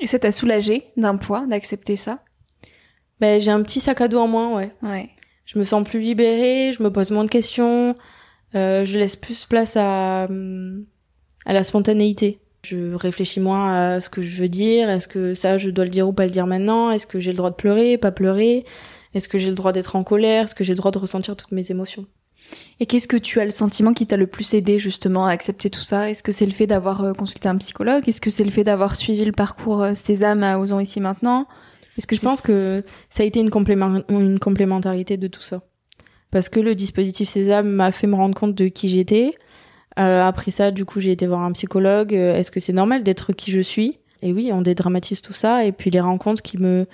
Et 0.00 0.06
ça 0.06 0.18
t'a 0.18 0.32
soulagé 0.32 0.84
d'un 0.96 1.16
poids 1.16 1.46
d'accepter 1.46 1.96
ça? 1.96 2.20
Ben 3.20 3.40
j'ai 3.40 3.50
un 3.50 3.62
petit 3.62 3.80
sac 3.80 4.00
à 4.00 4.08
dos 4.08 4.18
en 4.18 4.28
moins, 4.28 4.54
ouais. 4.54 4.72
Ouais. 4.82 5.10
Je 5.44 5.58
me 5.58 5.64
sens 5.64 5.86
plus 5.86 6.00
libérée, 6.00 6.72
je 6.72 6.82
me 6.82 6.90
pose 6.90 7.10
moins 7.10 7.24
de 7.24 7.30
questions, 7.30 7.94
euh, 8.54 8.84
je 8.84 8.98
laisse 8.98 9.16
plus 9.16 9.44
place 9.46 9.76
à 9.76 10.26
hum, 10.28 10.86
à 11.44 11.52
la 11.52 11.62
spontanéité. 11.62 12.40
Je 12.64 12.94
réfléchis 12.94 13.40
moins 13.40 13.94
à 13.94 14.00
ce 14.00 14.08
que 14.08 14.22
je 14.22 14.40
veux 14.40 14.48
dire, 14.48 14.90
est-ce 14.90 15.08
que 15.08 15.34
ça 15.34 15.58
je 15.58 15.70
dois 15.70 15.84
le 15.84 15.90
dire 15.90 16.08
ou 16.08 16.12
pas 16.12 16.24
le 16.24 16.30
dire 16.30 16.46
maintenant, 16.46 16.90
est-ce 16.90 17.06
que 17.06 17.20
j'ai 17.20 17.30
le 17.32 17.36
droit 17.36 17.50
de 17.50 17.56
pleurer, 17.56 17.98
pas 17.98 18.12
pleurer, 18.12 18.64
est-ce 19.14 19.28
que 19.28 19.38
j'ai 19.38 19.48
le 19.48 19.54
droit 19.54 19.72
d'être 19.72 19.96
en 19.96 20.04
colère, 20.04 20.44
est-ce 20.44 20.54
que 20.54 20.64
j'ai 20.64 20.72
le 20.72 20.78
droit 20.78 20.90
de 20.90 20.98
ressentir 20.98 21.36
toutes 21.36 21.52
mes 21.52 21.70
émotions? 21.70 22.06
Et 22.80 22.86
qu'est-ce 22.86 23.08
que 23.08 23.16
tu 23.16 23.40
as 23.40 23.44
le 23.44 23.50
sentiment 23.50 23.92
qui 23.94 24.06
t'a 24.06 24.16
le 24.16 24.26
plus 24.26 24.54
aidé 24.54 24.78
justement 24.78 25.26
à 25.26 25.30
accepter 25.30 25.70
tout 25.70 25.82
ça? 25.82 26.10
Est-ce 26.10 26.22
que 26.22 26.32
c'est 26.32 26.46
le 26.46 26.52
fait 26.52 26.66
d'avoir 26.66 27.02
euh, 27.02 27.12
consulté 27.12 27.48
un 27.48 27.56
psychologue? 27.56 28.06
Est-ce 28.06 28.20
que 28.20 28.30
c'est 28.30 28.44
le 28.44 28.50
fait 28.50 28.64
d'avoir 28.64 28.96
suivi 28.96 29.24
le 29.24 29.32
parcours 29.32 29.82
euh, 29.82 29.94
Sésame 29.94 30.42
à 30.42 30.58
Osons 30.58 30.80
ici 30.80 31.00
maintenant? 31.00 31.46
Est-ce 31.96 32.06
que 32.06 32.16
je 32.16 32.20
pense 32.20 32.40
que 32.40 32.82
ça 33.08 33.22
a 33.22 33.26
été 33.26 33.40
une, 33.40 33.50
complément- 33.50 34.02
une 34.08 34.38
complémentarité 34.38 35.16
de 35.16 35.26
tout 35.26 35.40
ça. 35.40 35.62
Parce 36.30 36.48
que 36.48 36.58
le 36.58 36.74
dispositif 36.74 37.28
Sésame 37.28 37.68
m'a 37.68 37.92
fait 37.92 38.08
me 38.08 38.16
rendre 38.16 38.34
compte 38.34 38.54
de 38.54 38.66
qui 38.66 38.88
j'étais. 38.88 39.34
Euh, 39.98 40.22
après 40.22 40.50
ça, 40.50 40.70
du 40.70 40.84
coup, 40.84 41.00
j'ai 41.00 41.12
été 41.12 41.26
voir 41.26 41.42
un 41.42 41.52
psychologue. 41.52 42.14
Euh, 42.14 42.36
Est-ce 42.36 42.50
que 42.50 42.60
c'est 42.60 42.72
normal 42.72 43.02
d'être 43.02 43.32
qui 43.32 43.50
je 43.50 43.60
suis? 43.60 44.00
Et 44.22 44.32
oui, 44.32 44.50
on 44.52 44.62
dédramatise 44.62 45.22
tout 45.22 45.32
ça. 45.32 45.64
Et 45.64 45.72
puis 45.72 45.90
les 45.90 46.00
rencontres 46.00 46.42
qui 46.42 46.58
me 46.58 46.86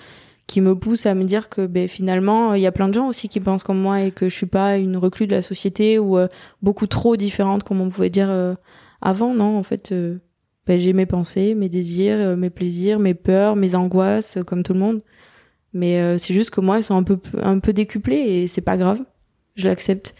qui 0.47 0.59
me 0.59 0.75
poussent 0.75 1.05
à 1.05 1.15
me 1.15 1.23
dire 1.23 1.47
que 1.47 1.65
ben, 1.65 1.87
finalement, 1.87 2.53
il 2.55 2.61
y 2.61 2.67
a 2.67 2.73
plein 2.73 2.89
de 2.89 2.93
gens 2.93 3.07
aussi 3.07 3.29
qui 3.29 3.39
pensent 3.39 3.63
comme 3.63 3.79
moi 3.79 4.01
et 4.01 4.11
que 4.11 4.27
je 4.27 4.35
suis 4.35 4.45
pas 4.47 4.77
une 4.77 4.97
reclus 4.97 5.25
de 5.25 5.31
la 5.33 5.41
société 5.41 5.97
ou 5.97 6.17
euh, 6.17 6.27
beaucoup 6.61 6.87
trop 6.87 7.15
différente 7.15 7.63
comme 7.63 7.79
on 7.79 7.89
pouvait 7.89 8.09
dire 8.09 8.29
euh, 8.29 8.55
avant. 9.01 9.33
Non, 9.33 9.57
en 9.57 9.63
fait, 9.63 9.93
euh, 9.93 10.17
ben, 10.67 10.77
j'ai 10.77 10.91
mes 10.91 11.05
pensées, 11.05 11.55
mes 11.55 11.69
désirs, 11.69 12.17
euh, 12.17 12.35
mes 12.35 12.49
plaisirs, 12.49 12.99
mes 12.99 13.13
peurs, 13.13 13.55
mes 13.55 13.75
angoisses, 13.75 14.39
comme 14.45 14.63
tout 14.63 14.73
le 14.73 14.79
monde. 14.79 15.01
Mais 15.73 16.17
c'est 16.17 16.33
juste 16.33 16.49
que 16.49 16.59
moi, 16.59 16.77
elles 16.77 16.83
sont 16.83 16.97
un 16.97 17.03
peu 17.03 17.17
un 17.41 17.59
peu 17.59 17.71
décuplées 17.71 18.17
et 18.17 18.47
c'est 18.47 18.59
pas 18.59 18.75
grave. 18.75 18.99
Je 19.55 19.69
l'accepte. 19.69 20.15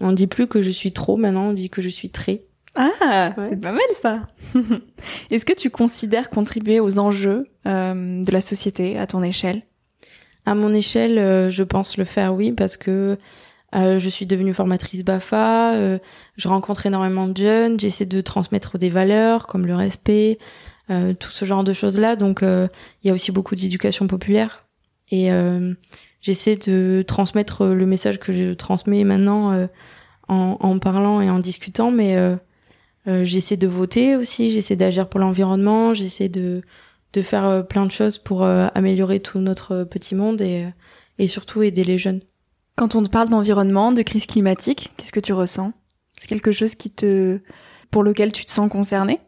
On 0.00 0.12
dit 0.12 0.26
plus 0.26 0.46
que 0.46 0.60
je 0.62 0.70
suis 0.70 0.92
trop 0.92 1.16
maintenant, 1.16 1.48
on 1.48 1.52
dit 1.52 1.70
que 1.70 1.82
je 1.82 1.88
suis 1.88 2.10
très. 2.10 2.42
Ah, 2.74 3.32
Ouais. 3.36 3.48
c'est 3.50 3.60
pas 3.60 3.70
mal 3.72 3.80
ça. 4.02 4.26
Est-ce 5.30 5.44
que 5.44 5.52
tu 5.52 5.70
considères 5.70 6.28
contribuer 6.30 6.80
aux 6.80 6.98
enjeux 6.98 7.46
euh, 7.66 8.22
de 8.24 8.30
la 8.32 8.40
société 8.40 8.98
à 8.98 9.06
ton 9.06 9.22
échelle? 9.22 9.62
À 10.46 10.54
mon 10.54 10.74
échelle, 10.74 11.18
euh, 11.18 11.48
je 11.50 11.62
pense 11.62 11.96
le 11.96 12.04
faire, 12.04 12.34
oui, 12.34 12.52
parce 12.52 12.76
que 12.76 13.16
euh, 13.76 13.98
je 13.98 14.08
suis 14.08 14.26
devenue 14.26 14.52
formatrice 14.52 15.04
BAFA, 15.04 15.74
euh, 15.74 15.98
je 16.36 16.48
rencontre 16.48 16.84
énormément 16.86 17.26
de 17.28 17.36
jeunes, 17.36 17.78
j'essaie 17.80 18.06
de 18.06 18.20
transmettre 18.20 18.76
des 18.76 18.90
valeurs 18.90 19.46
comme 19.46 19.66
le 19.66 19.74
respect, 19.76 20.38
euh, 20.90 21.14
tout 21.14 21.30
ce 21.30 21.44
genre 21.44 21.64
de 21.64 21.72
choses-là. 21.72 22.16
Donc, 22.16 22.42
euh, 22.42 22.68
il 23.02 23.08
y 23.08 23.10
a 23.10 23.14
aussi 23.14 23.32
beaucoup 23.32 23.54
d'éducation 23.56 24.06
populaire. 24.06 24.66
Et 25.10 25.30
euh, 25.32 25.74
j'essaie 26.24 26.56
de 26.56 27.04
transmettre 27.06 27.66
le 27.66 27.86
message 27.86 28.18
que 28.18 28.32
je 28.32 28.54
transmets 28.54 29.04
maintenant 29.04 29.52
euh, 29.52 29.66
en, 30.28 30.56
en 30.58 30.78
parlant 30.78 31.20
et 31.20 31.28
en 31.28 31.38
discutant, 31.38 31.90
mais 31.90 32.16
euh, 32.16 32.36
euh, 33.06 33.24
j'essaie 33.24 33.58
de 33.58 33.68
voter 33.68 34.16
aussi, 34.16 34.50
j'essaie 34.50 34.76
d'agir 34.76 35.08
pour 35.08 35.20
l'environnement, 35.20 35.94
j'essaie 35.94 36.30
de 36.30 36.62
de 37.12 37.22
faire 37.22 37.44
euh, 37.44 37.62
plein 37.62 37.86
de 37.86 37.92
choses 37.92 38.18
pour 38.18 38.42
euh, 38.42 38.66
améliorer 38.74 39.20
tout 39.20 39.38
notre 39.38 39.72
euh, 39.72 39.84
petit 39.84 40.16
monde 40.16 40.40
et, 40.40 40.64
euh, 40.64 40.70
et 41.18 41.28
surtout 41.28 41.62
aider 41.62 41.84
les 41.84 41.98
jeunes. 41.98 42.22
Quand 42.74 42.96
on 42.96 43.04
te 43.04 43.08
parle 43.08 43.28
d'environnement, 43.28 43.92
de 43.92 44.02
crise 44.02 44.26
climatique, 44.26 44.90
qu'est-ce 44.96 45.12
que 45.12 45.20
tu 45.20 45.32
ressens? 45.32 45.72
C'est 46.18 46.26
quelque 46.26 46.50
chose 46.50 46.74
qui 46.74 46.90
te, 46.90 47.40
pour 47.92 48.02
lequel 48.02 48.32
tu 48.32 48.44
te 48.44 48.50
sens 48.50 48.68
concerné? 48.68 49.20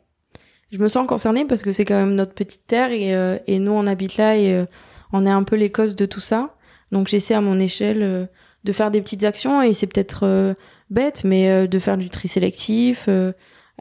Je 0.72 0.78
me 0.78 0.88
sens 0.88 1.06
concernée 1.06 1.44
parce 1.44 1.62
que 1.62 1.70
c'est 1.70 1.84
quand 1.84 1.94
même 2.00 2.16
notre 2.16 2.34
petite 2.34 2.66
terre 2.66 2.90
et, 2.90 3.14
euh, 3.14 3.38
et 3.46 3.60
nous 3.60 3.70
on 3.70 3.86
habite 3.86 4.16
là 4.16 4.36
et 4.36 4.52
euh, 4.52 4.66
on 5.12 5.24
est 5.24 5.30
un 5.30 5.44
peu 5.44 5.54
les 5.54 5.70
causes 5.70 5.94
de 5.94 6.06
tout 6.06 6.18
ça. 6.18 6.55
Donc 6.92 7.08
j'essaie 7.08 7.34
à 7.34 7.40
mon 7.40 7.58
échelle 7.58 8.02
euh, 8.02 8.26
de 8.64 8.72
faire 8.72 8.90
des 8.90 9.00
petites 9.00 9.24
actions 9.24 9.62
et 9.62 9.74
c'est 9.74 9.86
peut-être 9.86 10.24
euh, 10.24 10.54
bête 10.90 11.22
mais 11.24 11.48
euh, 11.50 11.66
de 11.66 11.78
faire 11.78 11.96
du 11.96 12.10
tri 12.10 12.28
sélectif. 12.28 13.08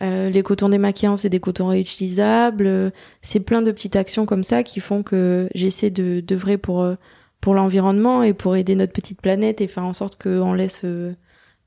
les 0.01 0.43
cotons 0.43 0.69
démaquillants 0.69 1.15
c'est 1.15 1.29
des 1.29 1.39
cotons 1.39 1.67
réutilisables. 1.67 2.91
c'est 3.21 3.39
plein 3.39 3.61
de 3.61 3.71
petites 3.71 3.95
actions 3.95 4.25
comme 4.25 4.43
ça 4.43 4.63
qui 4.63 4.79
font 4.79 5.03
que 5.03 5.49
j'essaie 5.55 5.89
de 5.89 6.19
d'œuvrer 6.19 6.57
pour 6.57 6.85
pour 7.41 7.53
l'environnement 7.53 8.23
et 8.23 8.33
pour 8.33 8.55
aider 8.55 8.75
notre 8.75 8.93
petite 8.93 9.21
planète 9.21 9.61
et 9.61 9.67
faire 9.67 9.85
en 9.85 9.93
sorte 9.93 10.21
qu'on 10.21 10.53
laisse 10.53 10.83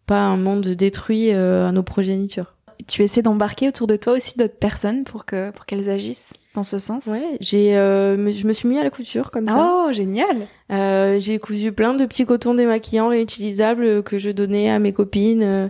pas 0.07 0.21
un 0.21 0.37
monde 0.37 0.69
détruit 0.69 1.31
à 1.31 1.73
nos 1.73 1.83
progénitures. 1.83 2.58
Tu 2.87 3.03
essaies 3.03 3.23
d'embarquer 3.23 3.69
autour 3.69 3.87
de 3.87 3.97
toi 3.97 4.13
aussi 4.15 4.39
d'autres 4.39 4.59
personnes 4.59 5.05
pour 5.05 5.25
que 5.25 5.51
pour 5.51 5.67
qu'elles 5.67 5.91
agissent 5.91 6.33
dans 6.55 6.65
ce 6.65 6.79
sens? 6.79 7.07
Ouais, 7.07 7.37
j'ai, 7.41 7.77
euh, 7.77 8.31
je 8.31 8.47
me 8.47 8.53
suis 8.53 8.69
mis 8.69 8.79
à 8.79 8.85
la 8.85 8.91
couture 8.91 9.31
comme 9.31 9.49
ça. 9.49 9.85
Oh, 9.87 9.93
génial. 9.93 10.47
Euh, 10.71 11.19
j'ai 11.19 11.39
cousu 11.39 11.73
plein 11.73 11.95
de 11.95 12.07
petits 12.07 12.25
cotons 12.25 12.55
démaquillants 12.55 13.09
réutilisables 13.09 14.03
que 14.03 14.19
je 14.19 14.31
donnais 14.31 14.71
à 14.71 14.79
mes 14.79 14.93
copines 14.93 15.43
euh, 15.43 15.69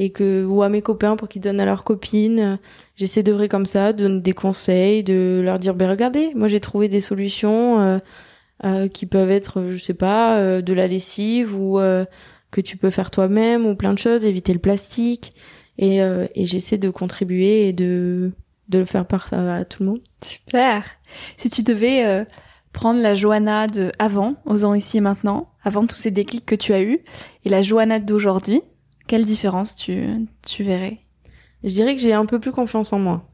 et 0.00 0.10
que 0.10 0.44
ou 0.44 0.62
à 0.62 0.70
mes 0.70 0.80
copains 0.80 1.14
pour 1.14 1.28
qu'ils 1.28 1.42
donnent 1.42 1.60
à 1.60 1.66
leurs 1.66 1.84
copines. 1.84 2.58
J'essaie 2.96 3.22
d'œuvrer 3.22 3.48
comme 3.48 3.66
ça, 3.66 3.92
de 3.92 4.04
donner 4.04 4.20
des 4.20 4.32
conseils, 4.32 5.04
de 5.04 5.40
leur 5.44 5.58
dire, 5.58 5.74
ben 5.74 5.88
regardez, 5.88 6.32
moi 6.34 6.48
j'ai 6.48 6.58
trouvé 6.58 6.88
des 6.88 7.02
solutions 7.02 7.80
euh, 7.80 7.98
euh, 8.64 8.88
qui 8.88 9.04
peuvent 9.04 9.30
être, 9.30 9.66
je 9.68 9.76
sais 9.76 9.94
pas, 9.94 10.38
euh, 10.38 10.62
de 10.62 10.72
la 10.72 10.86
lessive 10.86 11.54
ou 11.54 11.78
que 12.50 12.60
tu 12.60 12.76
peux 12.76 12.90
faire 12.90 13.10
toi-même 13.10 13.66
ou 13.66 13.74
plein 13.76 13.92
de 13.92 13.98
choses, 13.98 14.24
éviter 14.24 14.52
le 14.52 14.58
plastique. 14.58 15.34
Et, 15.78 15.98
et 15.98 16.46
j'essaie 16.46 16.78
de 16.78 16.90
contribuer 16.90 17.68
et 17.68 17.72
de 17.72 18.32
de 18.68 18.78
le 18.78 18.84
faire 18.84 19.06
part 19.06 19.32
à 19.32 19.64
tout 19.64 19.82
le 19.82 19.88
monde. 19.88 20.00
Super. 20.22 20.84
Si 21.36 21.50
tu 21.50 21.62
devais 21.62 22.26
prendre 22.72 23.00
la 23.00 23.14
Johanna 23.14 23.66
de 23.66 23.90
avant, 23.98 24.36
osant 24.44 24.74
ici 24.74 24.98
et 24.98 25.00
maintenant, 25.00 25.50
avant 25.62 25.86
tous 25.86 25.96
ces 25.96 26.10
déclics 26.10 26.46
que 26.46 26.54
tu 26.54 26.72
as 26.72 26.82
eus, 26.82 27.00
et 27.44 27.48
la 27.48 27.62
Johanna 27.62 27.98
d'aujourd'hui, 27.98 28.62
quelle 29.08 29.24
différence 29.24 29.74
tu, 29.74 30.06
tu 30.46 30.62
verrais? 30.62 31.00
Je 31.64 31.70
dirais 31.70 31.96
que 31.96 32.00
j'ai 32.00 32.12
un 32.12 32.26
peu 32.26 32.38
plus 32.38 32.52
confiance 32.52 32.92
en 32.92 32.98
moi. 32.98 33.28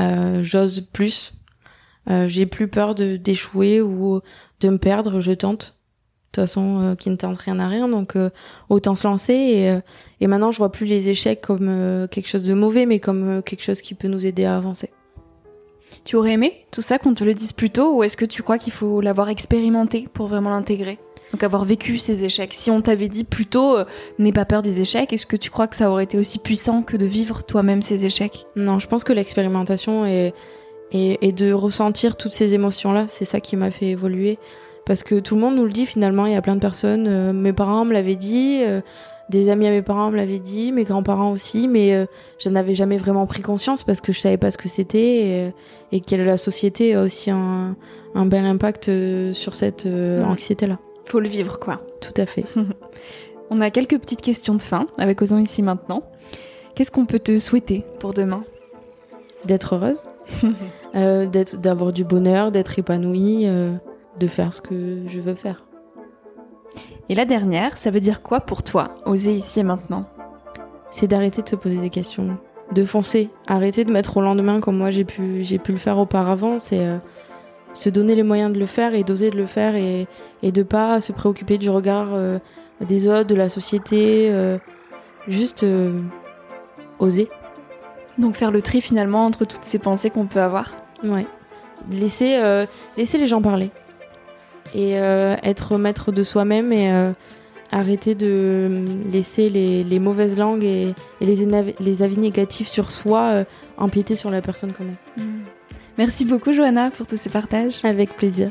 Euh, 0.00 0.42
J'ose 0.42 0.80
plus. 0.80 1.34
Euh, 2.08 2.26
j'ai 2.28 2.46
plus 2.46 2.68
peur 2.68 2.94
de 2.94 3.16
d'échouer 3.16 3.80
ou 3.80 4.20
de 4.60 4.68
me 4.68 4.78
perdre. 4.78 5.20
Je 5.20 5.32
tente. 5.32 5.76
De 6.34 6.40
toute 6.42 6.48
façon, 6.48 6.80
euh, 6.80 6.94
qui 6.96 7.10
ne 7.10 7.16
tente 7.16 7.36
rien 7.36 7.60
à 7.60 7.68
rien, 7.68 7.88
donc 7.88 8.16
euh, 8.16 8.28
autant 8.68 8.96
se 8.96 9.06
lancer. 9.06 9.34
Et, 9.34 9.70
euh, 9.70 9.80
et 10.20 10.26
maintenant, 10.26 10.50
je 10.50 10.58
vois 10.58 10.72
plus 10.72 10.84
les 10.84 11.08
échecs 11.08 11.40
comme 11.40 12.08
quelque 12.10 12.28
chose 12.28 12.42
de 12.42 12.54
mauvais, 12.54 12.86
mais 12.86 12.98
comme 12.98 13.40
quelque 13.44 13.62
chose 13.62 13.80
qui 13.80 13.94
peut 13.94 14.08
nous 14.08 14.26
aider 14.26 14.44
à 14.44 14.56
avancer. 14.56 14.90
Tu 16.04 16.16
aurais 16.16 16.32
aimé 16.32 16.66
tout 16.72 16.82
ça 16.82 16.98
qu'on 16.98 17.14
te 17.14 17.22
le 17.22 17.34
dise 17.34 17.52
plus 17.52 17.70
tôt, 17.70 17.96
ou 17.96 18.02
est-ce 18.02 18.16
que 18.16 18.24
tu 18.24 18.42
crois 18.42 18.58
qu'il 18.58 18.72
faut 18.72 19.00
l'avoir 19.00 19.28
expérimenté 19.28 20.08
pour 20.12 20.26
vraiment 20.26 20.50
l'intégrer? 20.50 20.98
Donc 21.32 21.42
avoir 21.42 21.64
vécu 21.64 21.98
ces 21.98 22.24
échecs. 22.24 22.52
Si 22.52 22.70
on 22.70 22.80
t'avait 22.80 23.08
dit 23.08 23.24
plutôt 23.24 23.76
euh, 23.76 23.84
n'aie 24.18 24.32
pas 24.32 24.44
peur 24.44 24.62
des 24.62 24.80
échecs, 24.80 25.12
est-ce 25.12 25.26
que 25.26 25.36
tu 25.36 25.50
crois 25.50 25.66
que 25.66 25.76
ça 25.76 25.90
aurait 25.90 26.04
été 26.04 26.18
aussi 26.18 26.38
puissant 26.38 26.82
que 26.82 26.96
de 26.96 27.06
vivre 27.06 27.44
toi-même 27.44 27.80
ces 27.80 28.06
échecs? 28.06 28.46
Non, 28.54 28.78
je 28.78 28.86
pense 28.86 29.02
que 29.02 29.12
l'expérimentation 29.12 30.04
et, 30.06 30.32
et, 30.92 31.32
de 31.32 31.52
ressentir 31.52 32.16
toutes 32.16 32.32
ces 32.32 32.54
émotions-là, 32.54 33.06
c'est 33.08 33.24
ça 33.24 33.40
qui 33.40 33.56
m'a 33.56 33.70
fait 33.70 33.86
évoluer. 33.86 34.38
Parce 34.86 35.02
que 35.02 35.18
tout 35.18 35.34
le 35.34 35.40
monde 35.40 35.56
nous 35.56 35.64
le 35.64 35.72
dit 35.72 35.86
finalement, 35.86 36.26
il 36.26 36.32
y 36.32 36.36
a 36.36 36.42
plein 36.42 36.56
de 36.56 36.60
personnes, 36.60 37.06
euh, 37.08 37.32
mes 37.32 37.52
parents 37.52 37.84
me 37.84 37.92
l'avaient 37.92 38.16
dit, 38.16 38.60
euh, 38.62 38.80
des 39.30 39.48
amis 39.48 39.66
à 39.66 39.70
mes 39.70 39.82
parents 39.82 40.10
me 40.10 40.16
l'avaient 40.16 40.38
dit, 40.38 40.72
mes 40.72 40.84
grands-parents 40.84 41.30
aussi, 41.30 41.66
mais 41.66 42.06
je 42.38 42.50
n'avais 42.50 42.74
jamais 42.74 42.98
vraiment 42.98 43.26
pris 43.26 43.40
conscience 43.40 43.82
parce 43.82 44.02
que 44.02 44.12
je 44.12 44.20
savais 44.20 44.36
pas 44.36 44.50
ce 44.50 44.58
que 44.58 44.68
c'était 44.68 44.98
et, 45.00 45.52
et 45.92 46.00
que 46.02 46.14
la 46.14 46.36
société 46.36 46.94
a 46.94 47.02
aussi 47.02 47.30
un, 47.30 47.74
un 48.14 48.26
bel 48.26 48.44
impact 48.44 48.90
sur 49.32 49.54
cette 49.54 49.86
anxiété-là. 49.86 50.78
Faut 51.06 51.20
le 51.20 51.28
vivre, 51.28 51.58
quoi. 51.58 51.80
Tout 52.02 52.20
à 52.20 52.26
fait. 52.26 52.44
On 53.50 53.60
a 53.60 53.70
quelques 53.70 53.98
petites 53.98 54.22
questions 54.22 54.54
de 54.54 54.62
fin 54.62 54.86
avec 54.98 55.20
Osons 55.22 55.38
ici 55.38 55.62
maintenant. 55.62 56.02
Qu'est-ce 56.74 56.90
qu'on 56.90 57.06
peut 57.06 57.18
te 57.18 57.38
souhaiter 57.38 57.84
pour 58.00 58.14
demain? 58.14 58.44
D'être 59.44 59.74
heureuse, 59.74 60.08
euh, 60.96 61.26
d'avoir 61.26 61.92
du 61.92 62.02
bonheur, 62.02 62.50
d'être 62.50 62.78
épanouie, 62.78 63.42
euh, 63.46 63.74
de 64.18 64.26
faire 64.26 64.52
ce 64.52 64.60
que 64.60 65.02
je 65.06 65.20
veux 65.20 65.34
faire. 65.34 65.64
Et 67.08 67.14
la 67.14 67.24
dernière, 67.24 67.76
ça 67.76 67.90
veut 67.90 68.00
dire 68.00 68.22
quoi 68.22 68.40
pour 68.40 68.62
toi, 68.62 68.96
oser 69.04 69.32
ici 69.32 69.60
et 69.60 69.62
maintenant? 69.62 70.06
C'est 70.90 71.06
d'arrêter 71.06 71.42
de 71.42 71.48
se 71.48 71.56
poser 71.56 71.78
des 71.78 71.90
questions, 71.90 72.38
de 72.72 72.84
foncer, 72.84 73.28
arrêter 73.46 73.84
de 73.84 73.92
mettre 73.92 74.16
au 74.16 74.20
lendemain 74.22 74.60
comme 74.60 74.78
moi 74.78 74.90
j'ai 74.90 75.04
pu, 75.04 75.42
j'ai 75.42 75.58
pu 75.58 75.72
le 75.72 75.78
faire 75.78 75.98
auparavant. 75.98 76.58
C'est 76.58 76.86
euh, 76.86 76.98
se 77.74 77.90
donner 77.90 78.14
les 78.14 78.22
moyens 78.22 78.52
de 78.52 78.58
le 78.58 78.66
faire 78.66 78.94
et 78.94 79.02
d'oser 79.02 79.30
de 79.30 79.36
le 79.36 79.46
faire 79.46 79.74
et, 79.76 80.06
et 80.42 80.52
de 80.52 80.62
pas 80.62 81.00
se 81.00 81.12
préoccuper 81.12 81.58
du 81.58 81.68
regard 81.68 82.14
euh, 82.14 82.38
des 82.80 83.06
autres, 83.06 83.24
de 83.24 83.34
la 83.34 83.48
société, 83.48 84.30
euh, 84.30 84.58
juste 85.28 85.66
oser. 86.98 87.28
Donc 88.18 88.34
faire 88.34 88.52
le 88.52 88.62
tri 88.62 88.80
finalement 88.80 89.26
entre 89.26 89.44
toutes 89.44 89.64
ces 89.64 89.78
pensées 89.78 90.10
qu'on 90.10 90.26
peut 90.26 90.40
avoir? 90.40 90.70
Ouais. 91.02 91.26
Laisser, 91.90 92.40
laisser 92.96 93.18
les 93.18 93.26
gens 93.26 93.42
parler 93.42 93.70
et 94.74 94.92
être 94.92 95.78
maître 95.78 96.12
de 96.12 96.22
soi-même 96.22 96.72
et 96.72 97.12
arrêter 97.70 98.14
de 98.14 98.84
laisser 99.10 99.48
les, 99.50 99.84
les 99.84 99.98
mauvaises 100.00 100.36
langues 100.38 100.64
et, 100.64 100.94
et 101.20 101.26
les, 101.26 101.46
les, 101.80 102.02
avis 102.02 102.18
négatifs 102.18 102.68
sur 102.68 102.90
soi 102.90 103.44
empiéter 103.76 104.16
sur 104.16 104.30
la 104.30 104.42
personne 104.42 104.72
qu'on 104.72 104.84
est. 104.84 105.22
Mmh. 105.22 105.44
Merci 105.96 106.24
beaucoup 106.24 106.52
Johanna 106.52 106.90
pour 106.90 107.06
tous 107.06 107.16
ces 107.16 107.30
partages. 107.30 107.84
Avec 107.84 108.16
plaisir. 108.16 108.50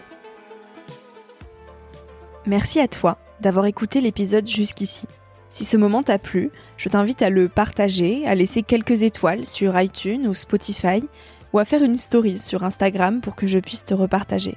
Merci 2.45 2.79
à 2.79 2.87
toi 2.87 3.17
d'avoir 3.41 3.65
écouté 3.65 4.01
l'épisode 4.01 4.47
jusqu'ici. 4.47 5.07
Si 5.49 5.65
ce 5.65 5.77
moment 5.77 6.01
t'a 6.01 6.17
plu, 6.17 6.49
je 6.77 6.89
t'invite 6.89 7.21
à 7.21 7.29
le 7.29 7.47
partager, 7.47 8.25
à 8.25 8.35
laisser 8.35 8.63
quelques 8.63 9.03
étoiles 9.03 9.45
sur 9.45 9.79
iTunes 9.79 10.27
ou 10.27 10.33
Spotify, 10.33 11.03
ou 11.51 11.59
à 11.59 11.65
faire 11.65 11.83
une 11.83 11.97
story 11.97 12.39
sur 12.39 12.63
Instagram 12.63 13.21
pour 13.21 13.35
que 13.35 13.45
je 13.45 13.59
puisse 13.59 13.85
te 13.85 13.93
repartager. 13.93 14.55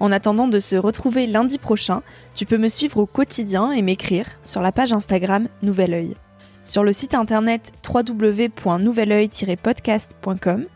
En 0.00 0.12
attendant 0.12 0.46
de 0.48 0.60
se 0.60 0.76
retrouver 0.76 1.26
lundi 1.26 1.58
prochain, 1.58 2.02
tu 2.34 2.46
peux 2.46 2.58
me 2.58 2.68
suivre 2.68 2.98
au 2.98 3.06
quotidien 3.06 3.72
et 3.72 3.82
m'écrire 3.82 4.26
sur 4.42 4.60
la 4.60 4.70
page 4.72 4.92
Instagram 4.92 5.48
Nouvel 5.62 5.92
Oeil. 5.92 6.16
Sur 6.64 6.84
le 6.84 6.92
site 6.92 7.14
internet 7.14 7.72
www.nouveloeil-podcast.com, 7.88 10.66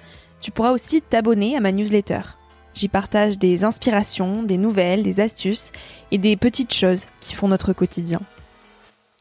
tu 0.41 0.51
pourras 0.51 0.73
aussi 0.73 1.03
t'abonner 1.03 1.57
à 1.57 1.61
ma 1.61 1.71
newsletter. 1.71 2.23
J'y 2.75 2.89
partage 2.89 3.39
des 3.39 3.65
inspirations, 3.65 4.43
des 4.43 4.57
nouvelles, 4.57 5.03
des 5.03 5.21
astuces 5.21 5.73
et 6.11 6.17
des 6.19 6.37
petites 6.37 6.73
choses 6.73 7.05
qui 7.21 7.35
font 7.35 7.49
notre 7.49 7.75
quotidien. 7.75 8.21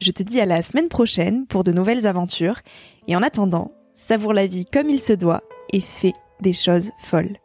Je 0.00 0.10
te 0.10 0.22
dis 0.22 0.40
à 0.40 0.46
la 0.46 0.62
semaine 0.62 0.88
prochaine 0.88 1.46
pour 1.46 1.62
de 1.62 1.70
nouvelles 1.70 2.06
aventures 2.06 2.60
et 3.06 3.14
en 3.14 3.22
attendant, 3.22 3.72
savoure 3.94 4.32
la 4.32 4.46
vie 4.46 4.64
comme 4.66 4.88
il 4.90 4.98
se 4.98 5.12
doit 5.12 5.42
et 5.72 5.80
fais 5.80 6.14
des 6.40 6.54
choses 6.54 6.90
folles. 6.98 7.36